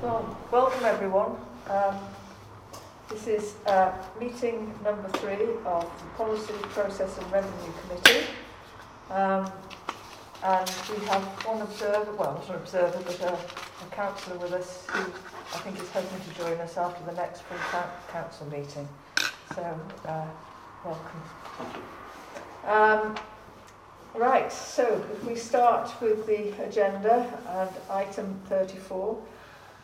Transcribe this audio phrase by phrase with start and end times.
[0.00, 1.36] Well, welcome everyone.
[1.68, 1.98] Um,
[3.08, 8.26] this is uh, meeting number three of the Policy, Process and Revenue Committee.
[9.10, 9.50] Um,
[10.44, 14.86] and we have one observer, well, not an observer, but a, a councillor with us
[14.88, 17.58] who I think is hoping to join us after the next full
[18.12, 18.88] council meeting.
[19.52, 20.26] So, uh,
[20.84, 21.22] welcome.
[22.64, 23.16] Um,
[24.14, 29.20] right, so if we start with the agenda and item 34,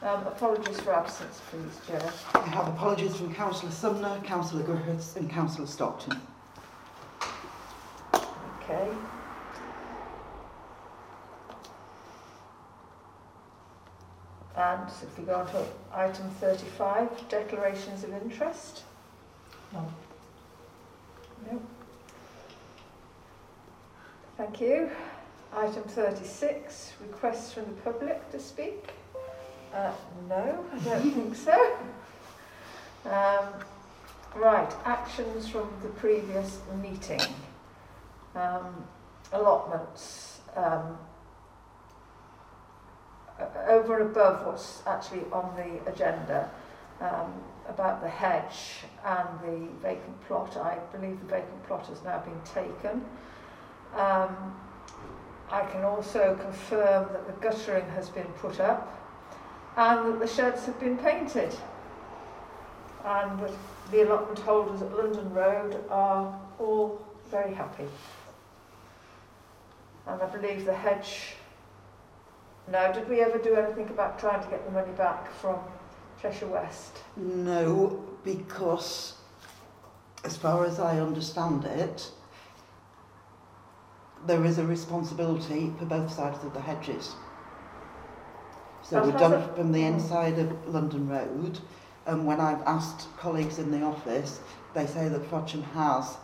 [0.05, 2.13] um, apologies for absence, please, Chair.
[2.35, 6.21] I have apologies from Councillor Sumner, Councillor Griffiths and Councillor Stockton.
[8.14, 8.89] Okay.
[14.57, 18.82] And if we go on to item 35, declarations of interest.
[19.72, 19.91] No.
[21.50, 21.63] No.
[24.36, 24.91] Thank you.
[25.52, 28.91] Item 36, requests from the public to speak.
[29.75, 29.93] Uh,
[30.29, 31.77] no, I don't think so.
[33.06, 33.48] Um,
[34.36, 37.20] right, actions from the previous meeting.
[38.36, 38.84] Um,
[39.33, 40.41] allotments.
[40.55, 40.97] Um,
[43.66, 46.48] over and above what's actually on the agenda
[47.00, 47.33] um,
[47.69, 50.56] about the hedge and the vacant plot.
[50.56, 53.05] I believe the vacant plot has now been taken.
[53.97, 54.55] Um,
[55.50, 59.03] I can also confirm that the guttering has been put up
[59.77, 61.55] and that the sheds have been painted.
[63.05, 63.53] And that
[63.91, 67.89] the allotment holders at London Road are all very happy.
[70.06, 71.34] And I believe the hedge
[72.70, 75.58] no, did we ever do anything about trying to get the money back from
[76.20, 76.98] Cheshire West?
[77.16, 79.14] No, because
[80.25, 82.11] as far as I understand it,
[84.27, 87.14] there is a responsibility for both sides of the hedges.
[88.84, 91.58] So we've done it- from the inside of London Road,
[92.06, 94.41] and when I've asked colleagues in the office,
[94.74, 96.18] they say that Frodsham has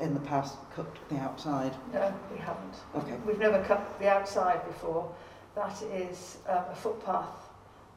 [0.00, 1.74] in the past cut the outside.
[1.92, 2.74] No, we haven't.
[2.94, 3.16] Okay.
[3.26, 5.10] We've never cut the outside before.
[5.54, 7.50] That is um, a footpath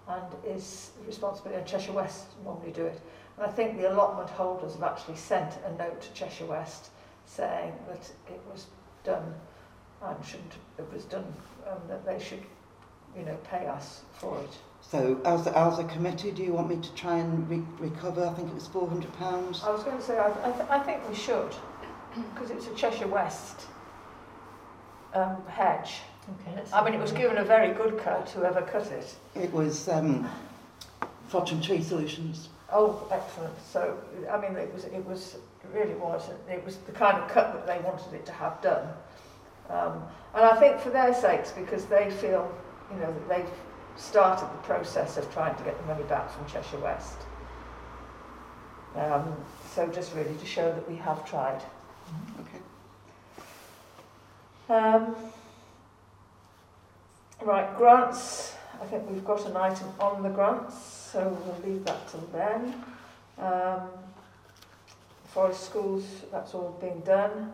[0.08, 3.00] and is responsible, and Cheshire West normally do it.
[3.38, 6.90] And I think the allotment holders have actually sent a note to Cheshire West
[7.26, 8.68] saying that it was
[9.04, 9.34] done
[10.02, 11.34] and shouldn't, it was done,
[11.70, 12.44] um, that they should,
[13.18, 14.58] you know, pay us for it.
[14.82, 18.34] So as, as a committee, do you want me to try and re recover, I
[18.34, 19.64] think it was £400?
[19.64, 21.52] I was going to say, I, I, th I think we should,
[22.34, 23.68] because it's a Cheshire West
[25.14, 26.02] um, hedge.
[26.42, 29.16] Okay, let's I mean, it was given a very good cut, whoever cut it.
[29.36, 30.30] It was um,
[31.32, 32.50] Frodsham Tree Solutions.
[32.72, 33.54] Oh, excellent.
[33.62, 33.98] So,
[34.32, 37.54] I mean, it was, it was, it really was, it was the kind of cut
[37.54, 38.88] that they wanted it to have done.
[39.70, 40.04] Um,
[40.36, 42.52] and I think for their sakes, because they feel,
[42.92, 43.50] you know, that they've
[43.96, 47.18] started the process of trying to get the money back from Cheshire West.
[48.96, 49.36] Um,
[49.74, 51.62] so just really to show that we have tried.
[52.40, 52.60] Okay.
[54.74, 55.16] Um,
[57.42, 58.56] right, grants.
[58.82, 60.76] I think we've got an item on the grants,
[61.12, 62.76] so we'll leave that till then.
[63.38, 63.90] Um,
[65.26, 67.54] forest schools, that's all being done.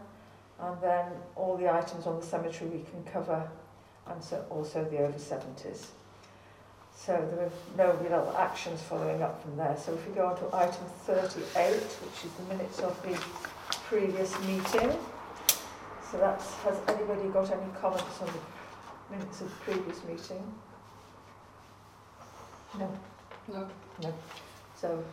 [0.59, 3.50] And then all the items on the cemetery we can cover,
[4.07, 5.88] and so also the over 70s.
[6.95, 9.77] So there are no real actions following up from there.
[9.77, 13.13] So if we go on to item 38, which is the minutes of the
[13.88, 14.97] previous meeting.
[16.11, 20.43] So that's, has anybody got any comments on the minutes of the previous meeting?
[22.79, 22.89] No.
[23.51, 23.67] No.
[24.01, 24.13] No.
[24.79, 25.03] So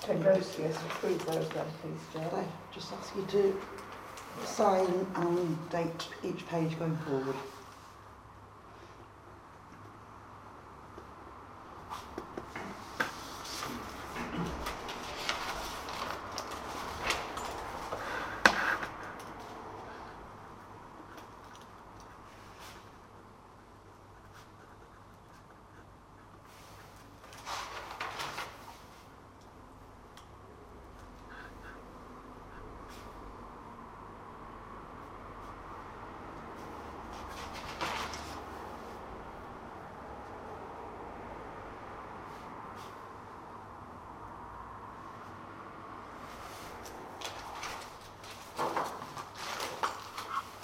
[0.00, 2.36] take those, yes, approve those then, please, Could Joe.
[2.36, 2.44] I
[2.74, 3.56] just ask you to
[4.44, 7.36] sign and date each page going forward?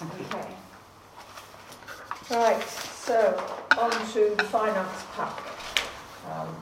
[0.01, 0.25] Thank you.
[0.33, 0.55] Okay.
[2.31, 3.43] Right, so
[3.77, 5.37] on to the finance pack.
[6.31, 6.55] Um,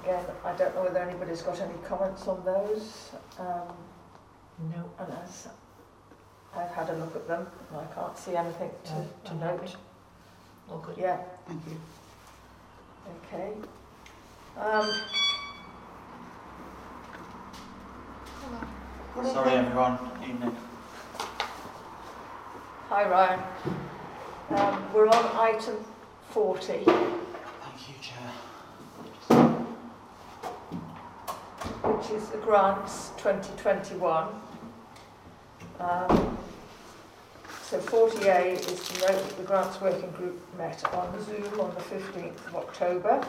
[0.00, 3.10] again, I don't know whether anybody's got any comments on those.
[3.36, 3.74] Um,
[4.70, 4.88] No.
[5.00, 5.48] and as
[6.54, 8.90] I've had a look at them, and I can't see anything No,
[9.24, 9.60] to, to I'm note.
[9.62, 9.74] happy.
[10.70, 10.96] All good.
[10.96, 11.80] Yeah, Thank you.
[13.26, 13.52] Okay.
[14.56, 14.94] Um,
[19.32, 20.56] Sorry everyone, evening.
[22.88, 23.40] Hi Ryan.
[24.50, 25.76] Um, we're on item
[26.30, 26.84] 40.
[26.84, 26.88] Thank
[27.88, 28.30] you, Chair.
[31.82, 34.28] which is the grants 2021.
[35.80, 36.38] Um,
[37.62, 41.80] so 40A is to note that the grants working group met on Zoom on the
[41.80, 43.26] 15th of October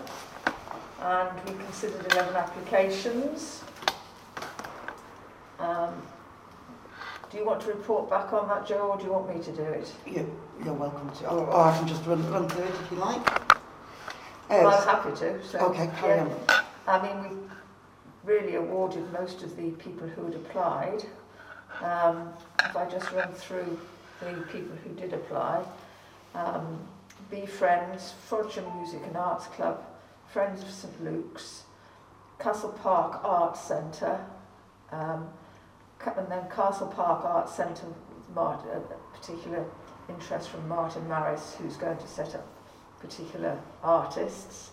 [1.01, 3.63] and we considered 11 applications.
[5.59, 6.01] Um,
[7.35, 9.51] do you want to report back on that, Joe, or do you want me to
[9.51, 9.93] do it?
[10.07, 10.33] You,
[10.63, 13.27] you're welcome to, or, or I can just run, run through it if you like.
[14.49, 15.43] Well, I'm happy to.
[15.43, 16.63] So, okay, carry yeah.
[16.87, 17.01] on.
[17.01, 21.03] I mean, we really awarded most of the people who had applied.
[21.81, 22.31] Um,
[22.63, 23.81] if I just run through
[24.21, 25.61] the people who did apply,
[26.35, 26.79] um,
[27.29, 29.83] Be Friends, Frodsham Music and Arts Club,
[30.31, 31.63] Friends of St Luke's,
[32.39, 34.25] Castle Park Arts Centre,
[34.93, 35.27] um,
[36.05, 39.65] and then Castle Park Arts Centre, with Mart- a a particular
[40.09, 42.47] interest from Martin Maris, who's going to set up
[42.99, 44.71] particular artists,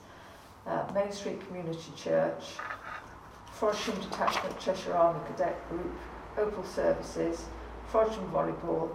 [0.66, 2.44] uh, Main Street Community Church,
[3.58, 5.92] Frodsham Detachment Cheshire Army Cadet Group,
[6.38, 7.44] Opal Services,
[7.90, 8.90] Frodsham Volleyball,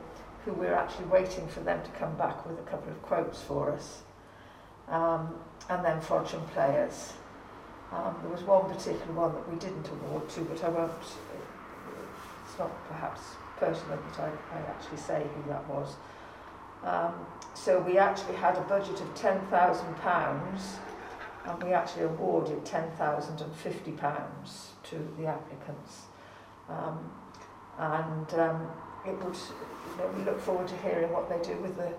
[0.45, 3.71] who we're actually waiting for them to come back with a couple of quotes for
[3.71, 4.01] us,
[4.89, 5.35] um,
[5.69, 7.13] and then Frodsham Players.
[7.91, 10.91] Um, there was one particular one that we didn't award to, but I won't,
[12.59, 13.21] not perhaps
[13.57, 15.95] pertinent that I, I actually say who that was.
[16.83, 17.13] Um,
[17.53, 20.59] so we actually had a budget of £10,000
[21.45, 26.03] and we actually awarded £10,050 to the applicants.
[26.69, 27.11] Um,
[27.79, 28.67] and um,
[29.05, 31.91] it would, you know, we look forward to hearing what they do with the,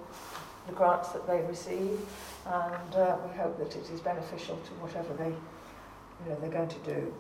[0.66, 2.00] the grants that they receive
[2.46, 6.69] and uh, we hope that it is beneficial to whatever they, you know, they're going
[6.69, 7.12] to do.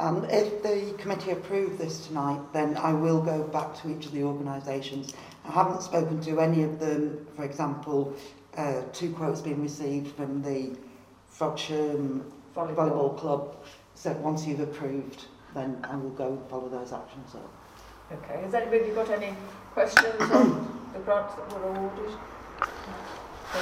[0.00, 4.12] And if the committee approve this tonight, then I will go back to each of
[4.12, 5.12] the organisations.
[5.44, 8.14] I haven't spoken to any of them, for example,
[8.56, 10.74] uh, two quotes being received from the
[11.30, 12.24] Frodsham
[12.56, 12.76] Volleyball.
[12.76, 13.56] Volleyball Club.
[13.94, 17.52] So once you've approved, then I will go and follow those actions up.
[18.10, 19.36] Okay, has anybody got any
[19.74, 22.16] questions on the grants that were awarded?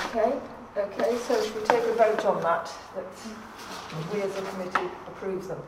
[0.06, 0.38] Okay,
[0.76, 5.48] okay, so should we take a vote on that, that we as a committee approve
[5.48, 5.60] them?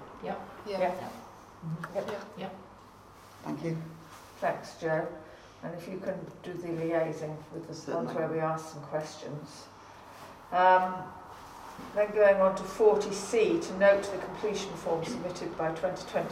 [0.68, 0.80] Yeah.
[0.80, 2.02] Yeah.
[2.38, 2.54] Yep.
[3.44, 3.76] Thank you.
[4.40, 5.06] Thanks, Joe.
[5.62, 9.64] And if you can do the liaising with the ones where we ask some questions.
[10.52, 10.94] Um,
[11.94, 16.28] then going on to 40C, to note the completion form submitted by 2020.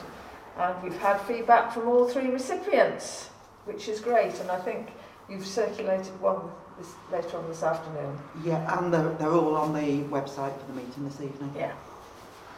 [0.58, 3.28] And we've had feedback from all three recipients,
[3.64, 4.38] which is great.
[4.40, 4.90] And I think
[5.28, 6.40] you've circulated one
[6.78, 8.18] this, later on this afternoon.
[8.44, 11.52] Yeah, and they're, they're all on the website for the meeting this evening.
[11.56, 11.72] Yeah.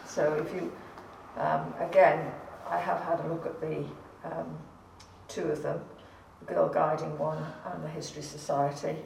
[0.06, 0.72] So if you,
[1.36, 2.32] um, again,
[2.68, 3.84] I have had a look at the
[4.24, 4.58] um,
[5.28, 5.80] two of them,
[6.40, 8.96] the Girl Guiding one and the History Society,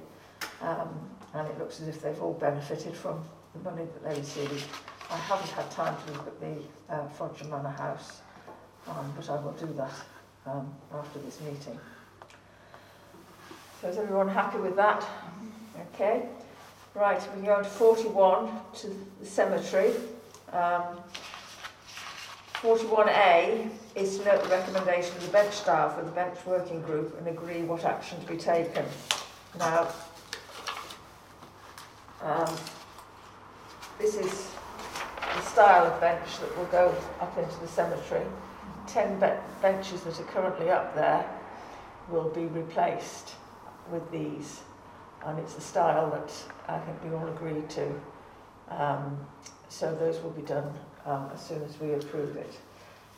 [0.60, 0.88] um,
[1.34, 3.22] and it looks as if they've all benefited from
[3.54, 4.64] the money that they received.
[5.10, 8.20] I haven't had time to look at the uh, Frodsham Manor House,
[8.88, 9.92] um, but I will do that
[10.46, 11.78] um, after this meeting.
[13.80, 15.06] So is everyone happy with that?
[15.94, 16.26] Okay.
[16.94, 19.92] Right, we go on to 41, to the cemetery.
[22.64, 26.80] Um, 41A is to note the recommendation of the bench staff of the bench working
[26.82, 28.84] group and agree what action to be taken.
[29.58, 29.88] Now,
[32.22, 32.56] um,
[33.98, 34.50] this is
[35.36, 38.24] the style of bench that will go up into the cemetery.
[38.86, 39.26] Ten be-
[39.60, 41.28] benches that are currently up there
[42.08, 43.34] will be replaced
[43.90, 44.62] with these
[45.26, 46.32] and it's a style that
[46.68, 48.00] I think we all agree to.
[48.70, 49.18] Um,
[49.68, 50.72] so those will be done
[51.04, 52.52] um, as soon as we approve it.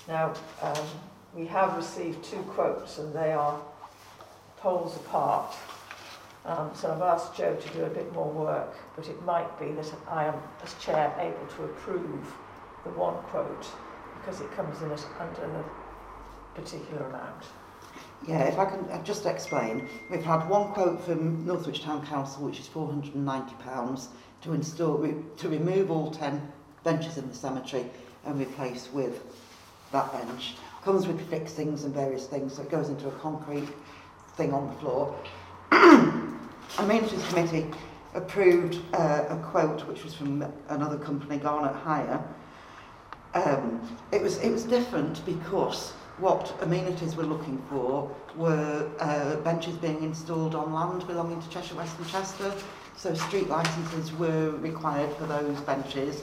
[0.09, 0.87] Now, um,
[1.35, 3.61] we have received two quotes and they are
[4.59, 5.55] poles apart.
[6.45, 9.73] Um, so I've asked Joe to do a bit more work, but it might be
[9.73, 12.33] that I am, as chair, able to approve
[12.85, 13.67] the one quote
[14.21, 17.45] because it comes in at under the particular amount.
[18.27, 22.45] Yeah, if I can uh, just explain, we've had one quote from Northwich Town Council,
[22.45, 24.09] which is £490
[24.43, 26.53] to install, to remove all 10
[26.87, 27.85] benches in the cemetery
[28.25, 29.21] and replaced with
[29.93, 30.55] that bench.
[30.85, 33.69] Comes with fixings and various things, so it goes into a concrete
[34.37, 35.19] thing on the floor.
[36.79, 37.67] Amenities Committee
[38.15, 42.23] approved uh, a quote which was from another company, Garnet Hire.
[43.35, 49.77] Um, it was it was different because what amenities were looking for were uh, benches
[49.77, 52.53] being installed on land belonging to Cheshire West and Chester.
[52.97, 56.23] So street licences were required for those benches.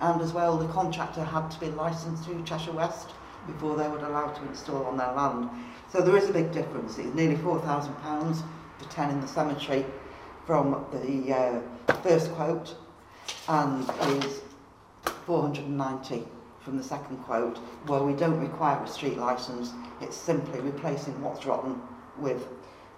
[0.00, 3.10] And as well, the contractor had to be licensed to Cheshire West
[3.46, 5.50] before they were allowed to install on their land.
[5.90, 6.98] So there is a big difference.
[6.98, 8.42] It's nearly £4,000
[8.78, 9.84] for 10 in the cemetery
[10.46, 12.76] from the uh, first quote
[13.48, 13.88] and
[14.24, 14.42] is
[15.26, 16.26] 490
[16.60, 19.72] from the second quote where we don't require a street licence.
[20.00, 21.80] It's simply replacing what's rotten
[22.18, 22.46] with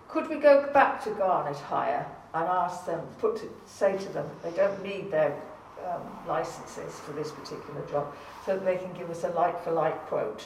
[0.08, 4.30] Could we go back to Garnet Hire and ask them, put to, say to them,
[4.42, 5.36] they don't need their
[5.86, 8.14] um, licences for this particular job,
[8.44, 10.44] so that they can give us a like-for-like quote?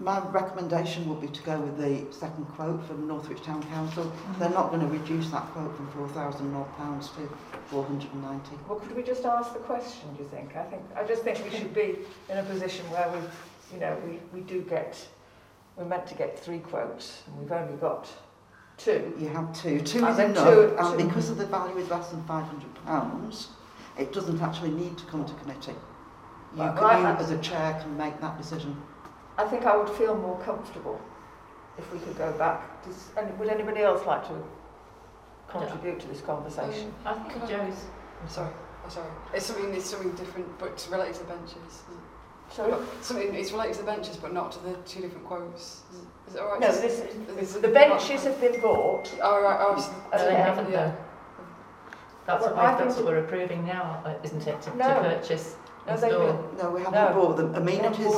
[0.00, 4.12] My recommendation would be to go with the second quote from Northwich Town Council.
[4.38, 7.28] They're not going to reduce that quote from £4,000 to
[7.68, 8.50] 490.
[8.68, 10.54] Well, could we just ask the question, do you think?
[10.56, 13.18] I think, I just think we should be in a position where we,
[13.74, 14.98] you know, we, we do get,
[15.76, 18.06] we're meant to get three quotes, and we've only got
[18.76, 19.14] two.
[19.18, 19.80] You have two.
[19.80, 23.46] Two And is enough, two- and two- because of the value is less than £500,
[23.98, 25.72] it doesn't actually need to come to committee.
[26.54, 28.76] You, Right, can, right, you as a chair can make that decision.
[29.38, 31.00] I think I would feel more comfortable
[31.78, 32.84] if we could go back.
[32.84, 34.34] Does, and would anybody else like to
[35.48, 36.92] contribute to this conversation?
[37.04, 37.84] I think Can I- Joe's.
[38.22, 38.52] I'm sorry.
[38.84, 39.08] I'm sorry.
[39.34, 39.74] It's something.
[39.74, 41.56] It's something different, but it's related to the benches.
[41.56, 42.54] Is it?
[42.54, 42.74] Sorry?
[43.00, 43.34] Something.
[43.34, 45.82] It's related to the benches, but not to the two different quotes.
[45.92, 46.60] Is, it- is it all right?
[46.60, 49.10] No, to- this is is, the benches have been bought.
[49.22, 49.56] Oh right.
[49.60, 50.88] Oh, so- Uh, they haven't yeah.
[50.88, 50.96] though.
[52.26, 54.62] That's Well, what, I we- that's think what we're approving now, isn't it?
[54.62, 57.12] To, to purchase, No, they No, we haven't No.
[57.14, 57.54] bought them.
[57.56, 58.14] Amenities,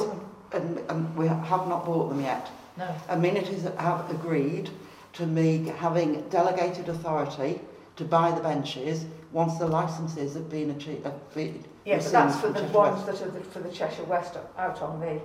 [0.52, 2.50] and, and we have not bought them yet.
[2.76, 2.88] No.
[3.08, 4.68] Amenities have agreed
[5.14, 7.60] to me having delegated authority
[7.96, 11.04] to buy the benches once the licences have been achieved.
[11.04, 13.20] Have been Yeah, but that's for from the Cheshire ones West.
[13.20, 15.20] that are the, for the Cheshire West out on the.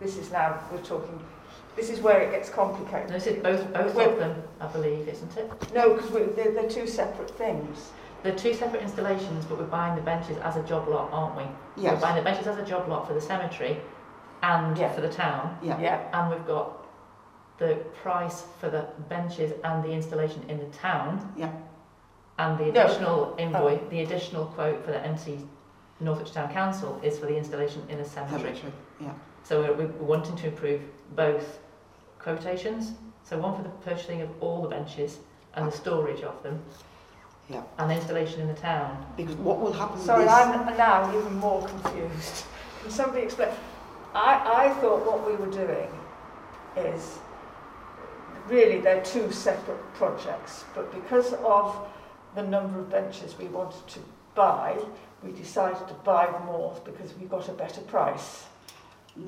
[0.00, 1.18] This is now, we're talking,
[1.76, 3.08] this is where it gets complicated.
[3.08, 5.50] No, this is both, both We're- of them, I believe, isn't it?
[5.74, 7.90] No, because they're, they're two separate things.
[8.22, 11.82] They're two separate installations, but we're buying the benches as a job lot, aren't we?
[11.82, 11.94] Yes.
[11.94, 13.80] We're buying the benches as a job lot for the cemetery
[14.42, 14.92] and Yeah.
[14.92, 15.78] for the town, yeah.
[15.80, 16.00] Yeah.
[16.12, 16.86] and we've got
[17.58, 21.32] the price for the benches and the installation in the town.
[21.36, 21.52] Yeah.
[22.38, 22.80] And the No.
[22.80, 22.84] Oh.
[22.84, 23.88] additional invoice, oh.
[23.88, 25.46] the additional quote for the NC
[26.00, 28.42] Northwich Town Council is for the installation in a cemetery.
[28.42, 29.12] Cemetery, yeah.
[29.44, 30.80] So we're, we're wanting to improve
[31.14, 31.58] both
[32.18, 32.92] quotations.
[33.24, 35.18] So one for the purchasing of all the benches
[35.54, 35.76] and the ah.
[35.76, 36.62] storage of them.
[37.48, 37.62] Yeah.
[37.78, 39.04] And the installation in the town.
[39.16, 40.26] Because what will happen with Sorry.
[40.26, 42.44] I'm now even more confused.
[42.82, 43.50] Can somebody explain?
[44.14, 45.88] I, I thought what we were doing
[46.76, 47.18] is,
[48.48, 51.76] really they're two separate projects, but because of
[52.34, 54.00] the number of benches we wanted to
[54.34, 54.76] buy,
[55.22, 58.44] we decided to buy them all because we got a better price.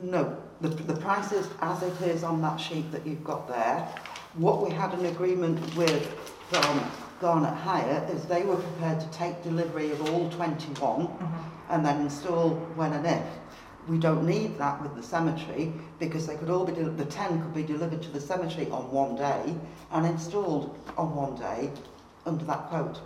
[0.03, 3.87] No, the, the price is as it is on that sheet that you've got there.
[4.35, 6.07] What we had an agreement with
[6.49, 6.91] from
[7.21, 11.73] Garnet Hire is they were prepared to take delivery of all 21 mm-hmm.
[11.73, 13.23] and then install when and if.
[13.89, 17.43] We don't need that with the cemetery because they could all be, del- the 10
[17.43, 19.55] could be delivered to the cemetery on one day
[19.93, 21.71] and installed on one day
[22.27, 23.01] under that quote.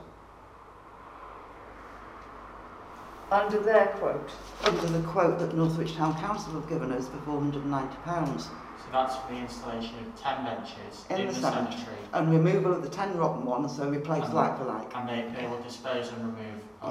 [3.30, 4.30] Under their quote.
[4.64, 8.48] Under the quote that Northwich Town Council have given us for £490.
[8.84, 11.72] So that's for the installation of 10 benches In in, the the cemetery.
[11.72, 11.96] cemetery.
[12.12, 14.94] And removal of the 10 rotten ones, so replace like for like.
[14.96, 16.90] And they, they will dispose and remove of,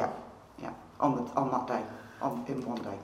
[0.61, 0.71] Yeah.
[0.99, 1.83] on the on that day,
[2.21, 2.97] on in one day.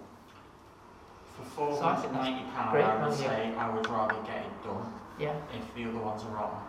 [1.36, 3.28] for So I £490 great I would value.
[3.28, 5.36] say I would rather get it done Yeah.
[5.56, 6.60] if the other ones are rotten.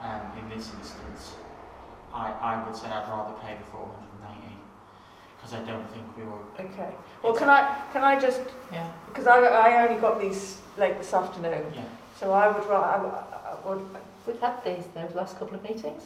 [0.00, 1.34] Um, in this instance,
[2.14, 4.56] I, I would say I'd rather pay the 490
[5.36, 6.40] because I don't think we will.
[6.58, 6.92] Okay.
[7.22, 8.40] Well, can I, can I just,
[8.72, 8.90] Yeah.
[9.08, 11.82] because I, I only got these late this afternoon, Yeah.
[12.18, 13.86] so I would, ra- I I would
[14.26, 16.02] We've had these those last couple of meetings.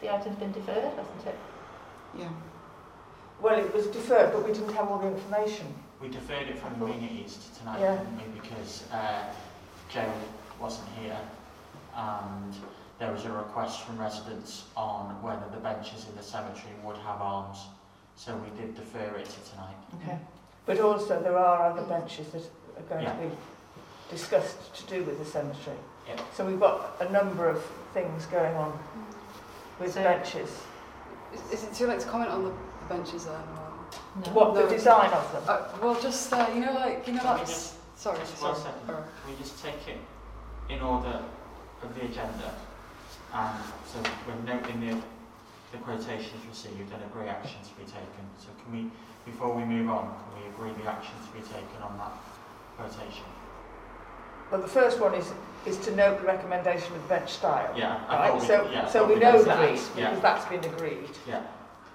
[0.00, 1.38] The item's been deferred, hasn't it?
[2.18, 2.28] Yeah.
[3.40, 5.66] well, it was deferred, but we didn't have all the information.
[6.00, 8.00] We deferred it from I thought- amenities to tonight, Yeah.
[8.16, 8.40] we?
[8.40, 9.24] Because uh,
[9.90, 10.10] Joe
[10.60, 11.18] wasn't here
[11.94, 12.54] and
[12.98, 17.20] there was a request from residents on whether the benches in the cemetery would have
[17.20, 17.66] arms.
[18.16, 19.76] So we did defer it to tonight.
[20.02, 20.18] Okay.
[20.66, 22.42] But also there are other benches that
[22.78, 23.12] are going Yeah.
[23.14, 23.36] to be
[24.12, 25.76] discussed to do with the cemetery.
[26.06, 26.20] Yeah.
[26.34, 27.64] So we've got a number of
[27.94, 28.78] things going on
[29.80, 30.50] with So- benches.
[31.34, 33.34] Is, is it too late to comment on the, the benches then?
[33.34, 33.72] Or?
[34.26, 34.32] No.
[34.32, 34.68] What, the No.
[34.68, 35.42] design of them?
[35.48, 38.36] Uh, well, just uh, you know, like you know, Can we like just- sorry, Just
[38.38, 38.52] sorry.
[38.52, 38.88] one second.
[38.90, 39.04] Alright.
[39.24, 39.98] Can we just take it
[40.68, 41.22] in order
[41.82, 42.52] of the agenda?
[43.32, 45.00] And so we're noting the,
[45.72, 48.24] the quotations received and agree action to be taken.
[48.38, 48.90] So can we,
[49.24, 52.12] before we move on, can we agree the action to be taken on that
[52.76, 53.24] quotation?
[54.52, 55.32] Well, the first one is,
[55.66, 57.72] is to note the recommendation of bench style.
[57.74, 60.10] Yeah, Right, we, so, yeah, so we know that, agreed, yeah.
[60.10, 61.08] because that's been agreed.
[61.26, 61.42] Yeah.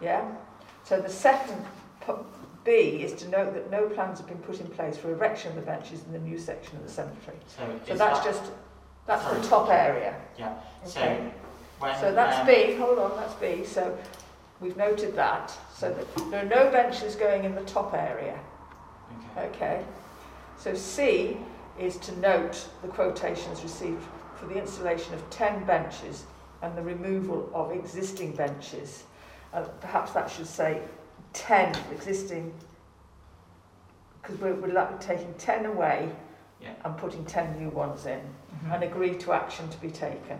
[0.01, 0.27] Yeah?
[0.83, 1.63] So the second
[2.65, 5.55] B is to note that no plans have been put in place for erection of
[5.55, 7.37] the benches in the new section of the cemetery.
[7.47, 8.51] So, So that's that, just,
[9.05, 9.39] that's Sorry.
[9.39, 10.15] the top area.
[10.37, 11.31] Yeah, so Okay.
[11.79, 13.95] when So that's um, B, hold on, that's B, so
[14.61, 15.53] we've noted that.
[15.75, 18.39] So that there are no benches going in the top area,
[19.37, 19.47] Okay.
[19.49, 19.85] okay?
[20.57, 21.37] So C
[21.79, 24.03] is to note the quotations received
[24.35, 26.25] for the installation of 10 benches
[26.61, 29.03] and the removal of existing benches.
[29.53, 30.81] Uh, perhaps that should say
[31.33, 32.53] 10 existing,
[34.21, 36.11] because we're, we're like taking 10 away
[36.59, 36.73] Yeah.
[36.83, 38.19] and putting 10 new ones in
[38.65, 38.73] Mhm.
[38.73, 40.39] and agree to action to be taken.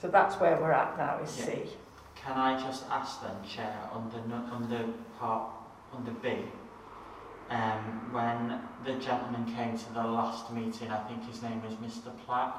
[0.00, 1.44] So that's where we're at now, is Yeah.
[1.46, 1.76] C.
[2.16, 4.84] Can I just ask then, Chair, under nu- under
[5.18, 5.50] part
[5.94, 6.44] under B,
[7.52, 12.10] um, when the gentleman came to the last meeting, I think his name was Mr.
[12.24, 12.56] Platt.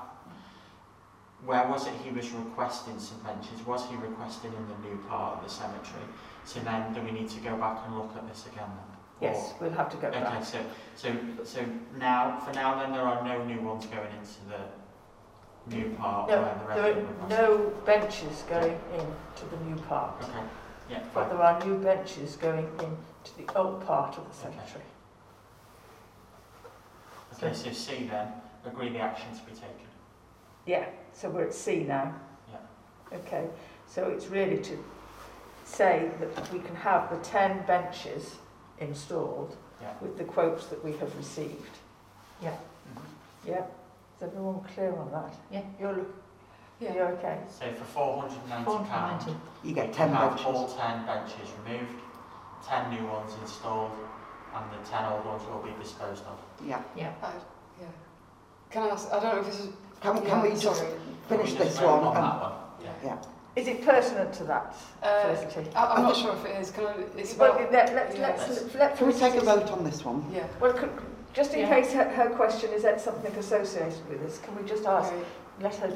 [1.46, 3.66] Where was it he was requesting some benches?
[3.66, 6.06] Was he requesting in the new part of the cemetery?
[6.46, 8.98] So then, do we need to go back and look at this again then?
[9.22, 10.44] Yes, we'll have to go Okay, back.
[10.44, 10.60] so
[10.96, 11.66] so so
[11.98, 16.42] now for now then there are no new ones going into the new part No,
[16.42, 19.06] where the there are no benches going in
[19.38, 20.32] to the new part, Okay.
[20.90, 21.00] Yeah.
[21.14, 21.30] but Fine.
[21.38, 24.84] there are new benches going in to the old part of the cemetery.
[27.36, 27.54] Okay.
[27.54, 28.28] So C then
[28.66, 29.70] agree the action to be taken.
[30.66, 32.14] Yeah, so we're at C now.
[32.52, 33.18] Yeah.
[33.20, 33.48] Okay,
[33.88, 34.78] so it's really to
[35.66, 38.36] say that we can have the 10 benches
[38.80, 39.94] installed Yeah.
[40.02, 41.78] with the quotes that we have received.
[42.42, 42.52] Yeah.
[42.52, 43.50] Mm-hmm.
[43.50, 43.66] Yeah,
[44.18, 45.34] is everyone clear on that?
[45.52, 45.64] Yeah.
[45.80, 46.16] You're, look-
[46.80, 46.94] Yeah.
[46.94, 47.40] you're okay?
[47.50, 49.32] So for four hundred and ninety pounds, 490.
[49.32, 50.46] You we get can 10 have benches.
[50.46, 52.00] all ten benches removed,
[52.68, 53.92] ten new ones installed,
[54.56, 56.38] and the ten old ones will be disposed of.
[56.66, 56.82] Yeah.
[56.96, 57.14] Yeah.
[57.22, 57.32] I,
[57.82, 57.88] yeah.
[58.72, 59.08] Can I ask?
[59.12, 59.70] I don't know if this is.
[60.02, 60.90] Can, can yeah, we just sorry.
[61.30, 62.08] finish Can we this just vote one?
[62.08, 62.54] on and- that one?
[63.04, 63.18] Yeah.
[63.56, 65.70] Is it pertinent to that, Uh, Felicity?
[65.76, 66.72] I, I'm not sure if it is.
[66.72, 66.96] Can I?
[67.16, 67.72] It's Well, about.
[67.72, 68.28] let, let's, yeah.
[68.36, 70.26] let's, let Can we take a vote on this one?
[70.34, 70.48] Yeah.
[70.60, 70.90] Well, could,
[71.34, 71.70] just in Yeah.
[71.82, 75.24] case her, her question is that something associated with this, can we just ask, Okay.
[75.62, 75.96] let her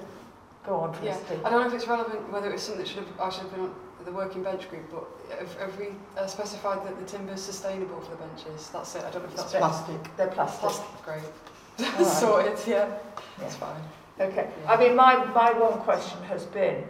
[0.68, 1.18] go on, Yeah.
[1.44, 3.52] I don't know if it's relevant whether it's something that should have I should have
[3.52, 3.76] been on
[4.08, 8.00] the working bench group, but have, have we uh, specified that the timber is sustainable
[8.00, 8.70] for the benches?
[8.72, 9.04] That's it.
[9.04, 10.16] I don't know if It's that's plastic.
[10.16, 10.62] They're plastic.
[10.62, 11.24] Plastic, great.
[11.80, 12.08] All right.
[12.08, 12.58] Sorted.
[12.66, 12.88] Yeah.
[12.88, 12.98] Yeah.
[13.38, 13.82] That's fine.
[14.20, 16.84] Okay, I mean, my, my one question has been,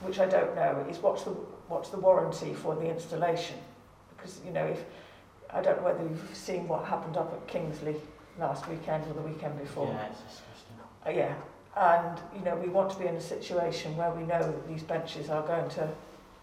[0.00, 1.32] which I don't know, is what's the,
[1.68, 3.56] what's the warranty for the installation?
[4.16, 4.82] Because, you know, if,
[5.50, 7.96] I don't know whether you've seen what happened up at Kingsley
[8.38, 9.88] last weekend or the weekend before.
[9.88, 10.76] Yeah, it's disgusting.
[11.04, 11.34] Uh, yeah,
[11.76, 14.82] and you know we want to be in a situation where we know that these
[14.82, 15.88] benches are going to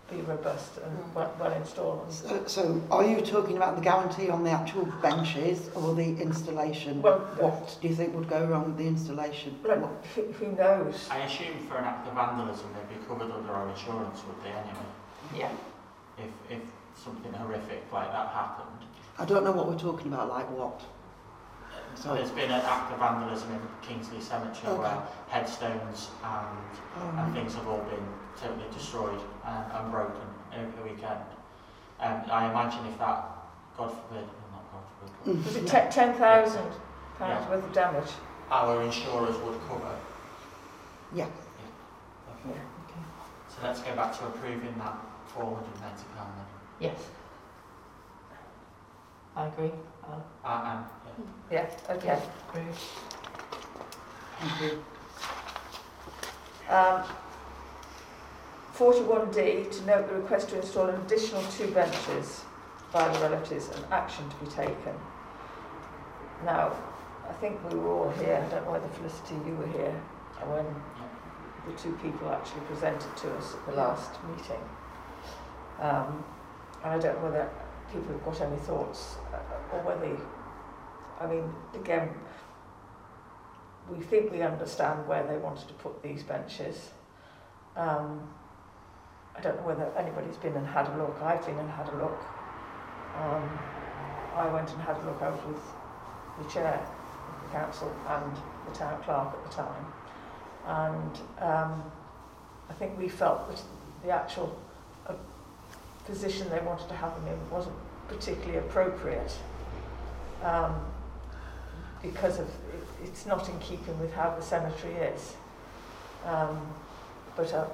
[0.10, 1.14] be robust and Mm.
[1.14, 2.02] well, well installed.
[2.04, 6.20] And, So, so are you talking about the guarantee on the actual benches or the
[6.22, 7.02] installation?
[7.02, 9.60] well, What do you think would go wrong with the installation?
[9.64, 11.08] look, What- who, who knows?
[11.12, 14.50] I assume for an act of vandalism they'd be covered under our insurance, would they
[14.52, 14.90] anyway?
[15.36, 15.52] Yeah.
[16.18, 16.62] If if
[16.96, 18.86] something horrific like that happened.
[19.18, 20.82] I don't know what we're talking about, like what?
[21.96, 24.82] So there's been an act of vandalism in Kingsley Cemetery Okay.
[24.82, 28.06] where headstones and, and Um, things have all been
[28.38, 30.22] totally destroyed and, and broken
[30.58, 31.20] over the weekend.
[32.00, 33.26] Um, I imagine if that,
[33.78, 34.84] God forbid, well, not God
[35.24, 35.90] forbid, mm, Was it yeah.
[35.90, 36.64] te- ten thousand
[37.18, 37.50] pounds Yeah.
[37.50, 38.10] worth of damage?
[38.52, 39.96] our insurers would cover.
[41.14, 41.28] Yeah.
[42.48, 42.52] Yeah.
[42.52, 43.00] Okay.
[43.48, 44.96] So let's go back to approving that
[45.38, 46.26] £490 then.
[46.80, 47.00] Yes.
[49.36, 49.72] I agree.
[50.44, 50.78] I am.
[50.78, 50.84] Uh,
[51.52, 51.68] yeah.
[51.88, 51.94] Yeah.
[51.94, 52.20] Okay.
[52.48, 52.78] approve.
[54.40, 54.84] Thank you.
[56.74, 57.04] Um,
[58.80, 62.46] 41D to note the request to install an additional two benches
[62.94, 64.96] by the relatives and action to be taken.
[66.46, 66.72] Now,
[67.28, 69.92] I think we were all here, I don't know whether Felicity you were here
[70.48, 70.66] when
[71.68, 74.64] the two people actually presented to us at the last meeting.
[75.82, 76.24] Um,
[76.82, 77.50] and I don't know whether
[77.92, 80.18] people have got any thoughts uh, or whether,
[81.20, 82.12] I mean, again,
[83.90, 86.92] we think we understand where they wanted to put these benches.
[87.76, 88.30] Um,
[89.40, 91.16] I don't know whether anybody's been and had a look.
[91.24, 92.20] I've been and had a look.
[93.16, 93.60] Um,
[94.36, 95.22] I went and had a look.
[95.22, 98.36] Was with the chair of the council and
[98.68, 99.86] the town clerk at the time.
[100.68, 101.84] And um,
[102.70, 103.62] I think we felt that
[104.04, 104.60] the actual
[105.08, 105.14] uh,
[106.06, 107.78] position they wanted to have them in wasn't
[108.10, 109.32] particularly appropriate
[110.44, 110.76] um,
[112.02, 115.34] because of it, it's not in keeping with how the cemetery is.
[116.26, 116.60] Um,
[117.38, 117.66] but uh,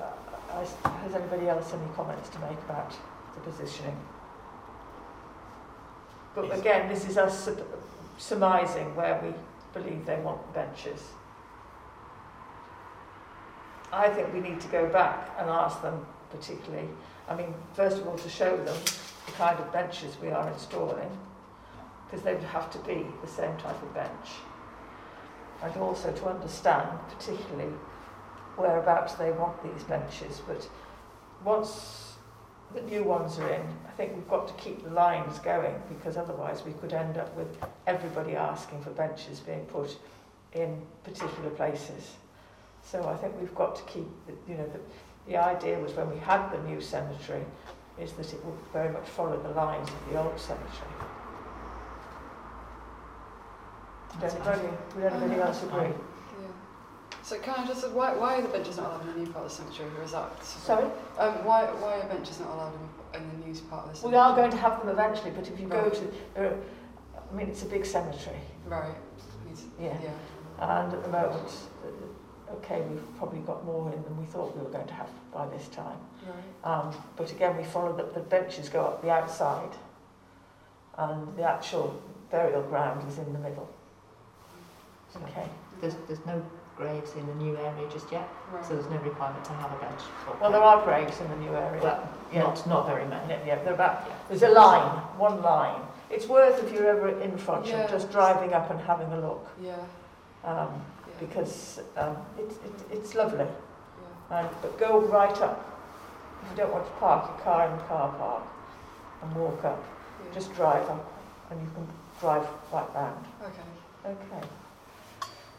[0.64, 2.92] has anybody else any comments to make about
[3.34, 3.98] the positioning?
[6.34, 6.60] But Yes.
[6.60, 7.66] again, this is us sur-
[8.18, 9.34] surmising where we
[9.74, 11.12] believe they want benches.
[13.92, 16.90] I think we need to go back and ask them particularly,
[17.30, 18.76] I mean, first of all, to show them
[19.26, 21.10] the kind of benches we are installing,
[22.06, 24.30] because they would have to be the same type of bench.
[25.64, 27.74] And also to understand particularly
[28.58, 30.42] whereabouts they want these benches.
[30.48, 30.68] But
[31.44, 32.14] once
[32.74, 36.18] the new ones are in, I think we've got to keep the lines going because
[36.18, 39.98] otherwise we could end up with everybody asking for benches being put
[40.54, 42.16] in particular places.
[42.84, 44.80] So I think we've got to keep, the, you know, the,
[45.32, 47.44] the idea was when we had the new cemetery
[48.00, 50.92] is that it would very much follow the lines of the old cemetery.
[54.20, 55.94] Does anybody, would anybody else agree?
[57.26, 57.38] Yeah.
[57.38, 59.46] So can I just, why, why are the benches not allowed in the new part
[59.46, 60.44] of the cemetery, or is that...
[60.44, 60.86] Sorry?
[61.18, 62.74] Um, why, why are benches not allowed
[63.14, 64.12] in, in the new part of the cemetery?
[64.12, 66.58] We are going to have them eventually, but if you go to, there are,
[67.32, 68.96] I mean, it's a big cemetery, Right.
[69.52, 69.98] It's- Yeah.
[70.04, 70.84] Yeah.
[70.84, 71.52] and at the moment,
[71.84, 75.10] uh, okay, we've probably got more in than we thought we were going to have
[75.34, 75.98] by this time.
[76.26, 76.72] Right.
[76.72, 79.72] Um, but again, we follow that the benches go up the outside,
[80.98, 83.68] and the actual burial ground is in the middle.
[85.24, 85.48] Okay.
[85.82, 86.42] There's, there's no
[86.78, 88.66] graves in the new area just yet, Right.
[88.66, 90.02] so there's no requirement to have a bench.
[90.42, 91.82] Well, there are graves in the new area.
[91.82, 92.44] Well, yeah.
[92.44, 93.30] not, not very many.
[93.34, 95.82] Yeah, yeah, they're about, there's a line, one line.
[96.10, 97.88] It's worth if you're ever in front, Yeah.
[97.88, 99.76] just driving up and having a look, Yeah.
[100.44, 100.70] um,
[101.08, 101.14] Yeah.
[101.20, 103.46] because um, it's it, it's lovely.
[103.46, 104.40] yeah.
[104.40, 105.72] And, but go right up.
[106.44, 108.44] If you don't want to park your car in the car park
[109.24, 109.84] and walk up,
[110.28, 110.34] yeah.
[110.34, 111.12] just drive up
[111.50, 111.88] and you can
[112.20, 113.26] drive right round.
[113.42, 114.12] Okay.
[114.36, 114.48] Okay.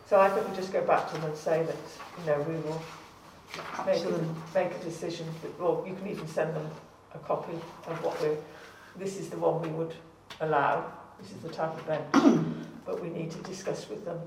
[0.08, 1.76] So I think we just go back to them and say that,
[2.20, 2.80] you know, we will
[3.84, 6.70] make a, make a decision, that- or you can even send them
[7.14, 7.54] a copy
[7.86, 8.36] of what we're,
[8.96, 9.94] this is the one we would
[10.40, 10.84] allow,
[11.20, 12.06] this is the type of bench,
[12.86, 14.20] but we need to discuss with them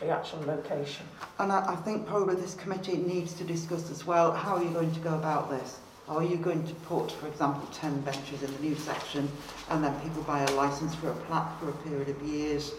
[0.00, 1.06] the actual location.
[1.38, 4.70] And I, I think probably this committee needs to discuss as well, how are you
[4.70, 5.80] going to go about this?
[6.08, 9.28] Are you going to put, for example, 10 benches in the new section
[9.70, 12.72] and then people buy a licence for a plaque for a period of years?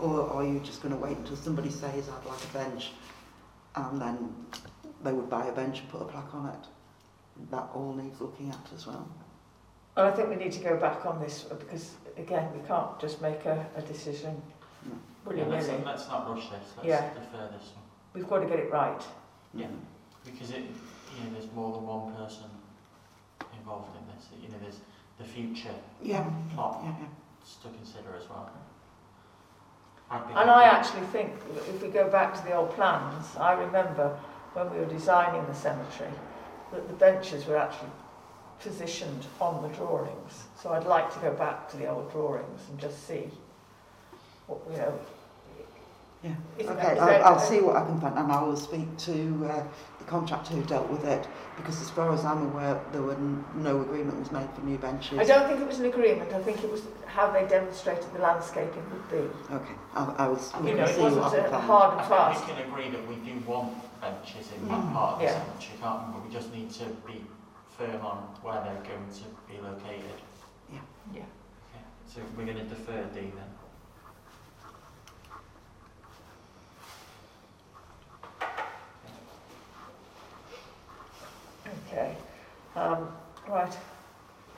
[0.00, 2.90] Or are you just going to wait until somebody says, I'd like a bench,
[3.76, 4.34] and then
[5.04, 6.66] they would buy a bench and put a plaque on it?
[7.50, 9.06] That all needs looking at as well.
[9.96, 13.20] And I think we need to go back on this because, again, we can't just
[13.20, 14.40] make a, a decision
[14.86, 14.92] No.
[15.34, 15.84] Yeah, let's, willy-nilly.
[15.84, 17.08] let's not rush this, let's Yeah.
[17.12, 17.84] defer this one.
[18.14, 19.02] We've got to get it right.
[19.54, 19.66] Yeah.
[20.24, 22.44] Because it, you know, there's more than one person
[23.58, 24.28] involved in this.
[24.40, 24.80] You know, there's
[25.18, 26.24] the future Yeah.
[26.54, 27.06] plot Yeah, yeah.
[27.62, 28.48] to consider as well.
[30.10, 33.36] I'd be And I actually think that if we go back to the old plans,
[33.36, 34.18] I remember
[34.54, 36.10] when we were designing the cemetery,
[36.72, 37.90] that the benches were actually
[38.60, 40.44] positioned on the drawings.
[40.60, 43.30] So I'd like to go back to the old drawings and just see
[44.46, 44.98] what, you know.
[46.22, 46.34] Yeah.
[46.58, 49.48] Is Okay, is I'll, I'll see what I can find and I will speak to
[49.48, 49.64] uh,
[49.98, 53.16] the contractor who dealt with it because as far as I'm aware there were
[53.54, 55.16] no agreement was made for new benches.
[55.20, 58.18] I don't think it was an agreement, I think it was how they demonstrated the
[58.18, 59.54] landscaping would be.
[59.54, 61.60] Okay, I, I will s- we You know, it see what wasn't I can a
[61.60, 62.44] hard and I fast.
[62.44, 64.92] think we can agree that we do want benches in that Mm.
[64.92, 65.44] part of the Yeah.
[65.44, 66.12] cemetery, can't we?
[66.14, 67.24] But we just need to be
[67.78, 70.18] firm on where they're going to be located.
[70.72, 70.80] Yeah.
[71.12, 71.24] Okay.
[72.12, 73.50] So we're going to defer D then.
[81.88, 82.16] Okay.
[82.76, 83.08] Um,
[83.48, 83.70] right.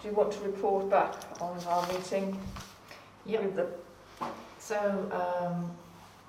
[0.00, 2.38] Do you want to report back on our meeting
[3.24, 3.42] Yep.
[3.44, 3.66] with the
[4.58, 4.76] So,
[5.12, 5.70] um,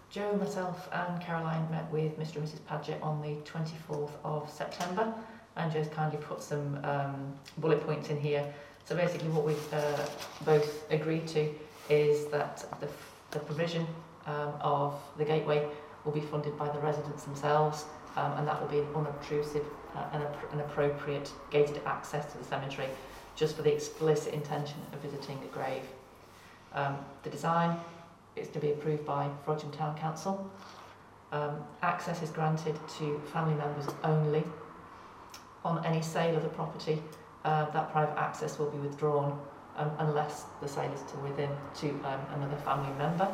[0.09, 5.13] Joe, myself and Caroline met with Mr and Mrs Paget on the 24th of September
[5.55, 8.51] and Joe's kindly put some um, bullet points in here.
[8.85, 10.05] So basically what we've uh,
[10.45, 11.53] both agreed to
[11.89, 12.87] is that the,
[13.31, 13.87] the provision
[14.25, 15.67] um, of the gateway
[16.05, 19.65] will be funded by the residents themselves um, and that will be an unobtrusive
[19.95, 22.87] uh, and an appropriate gated access to the cemetery
[23.35, 25.83] just for the explicit intention of visiting a grave.
[26.73, 27.79] Um, the design
[28.35, 30.49] is to be approved by Frodsham Town Council.
[31.31, 34.43] Um, access is granted to family members only.
[35.65, 37.01] On any sale of the property,
[37.45, 39.39] uh, that private access will be withdrawn
[39.77, 43.27] um, unless the sale is to within to um, another family member.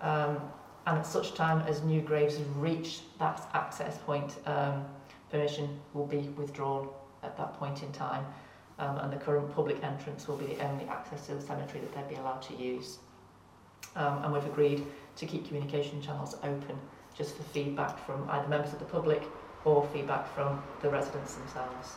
[0.00, 0.40] Um,
[0.86, 4.84] and at such time as new graves reach that access point, um,
[5.30, 6.88] permission will be withdrawn
[7.22, 8.24] at that point in time.
[8.80, 11.94] Um, and the current public entrance will be the only access to the cemetery that
[11.94, 12.98] they'd be allowed to use.
[13.94, 16.78] Um, and we've agreed to keep communication channels open
[17.14, 19.22] just for feedback from either members of the public
[19.66, 21.92] or feedback from the residents themselves.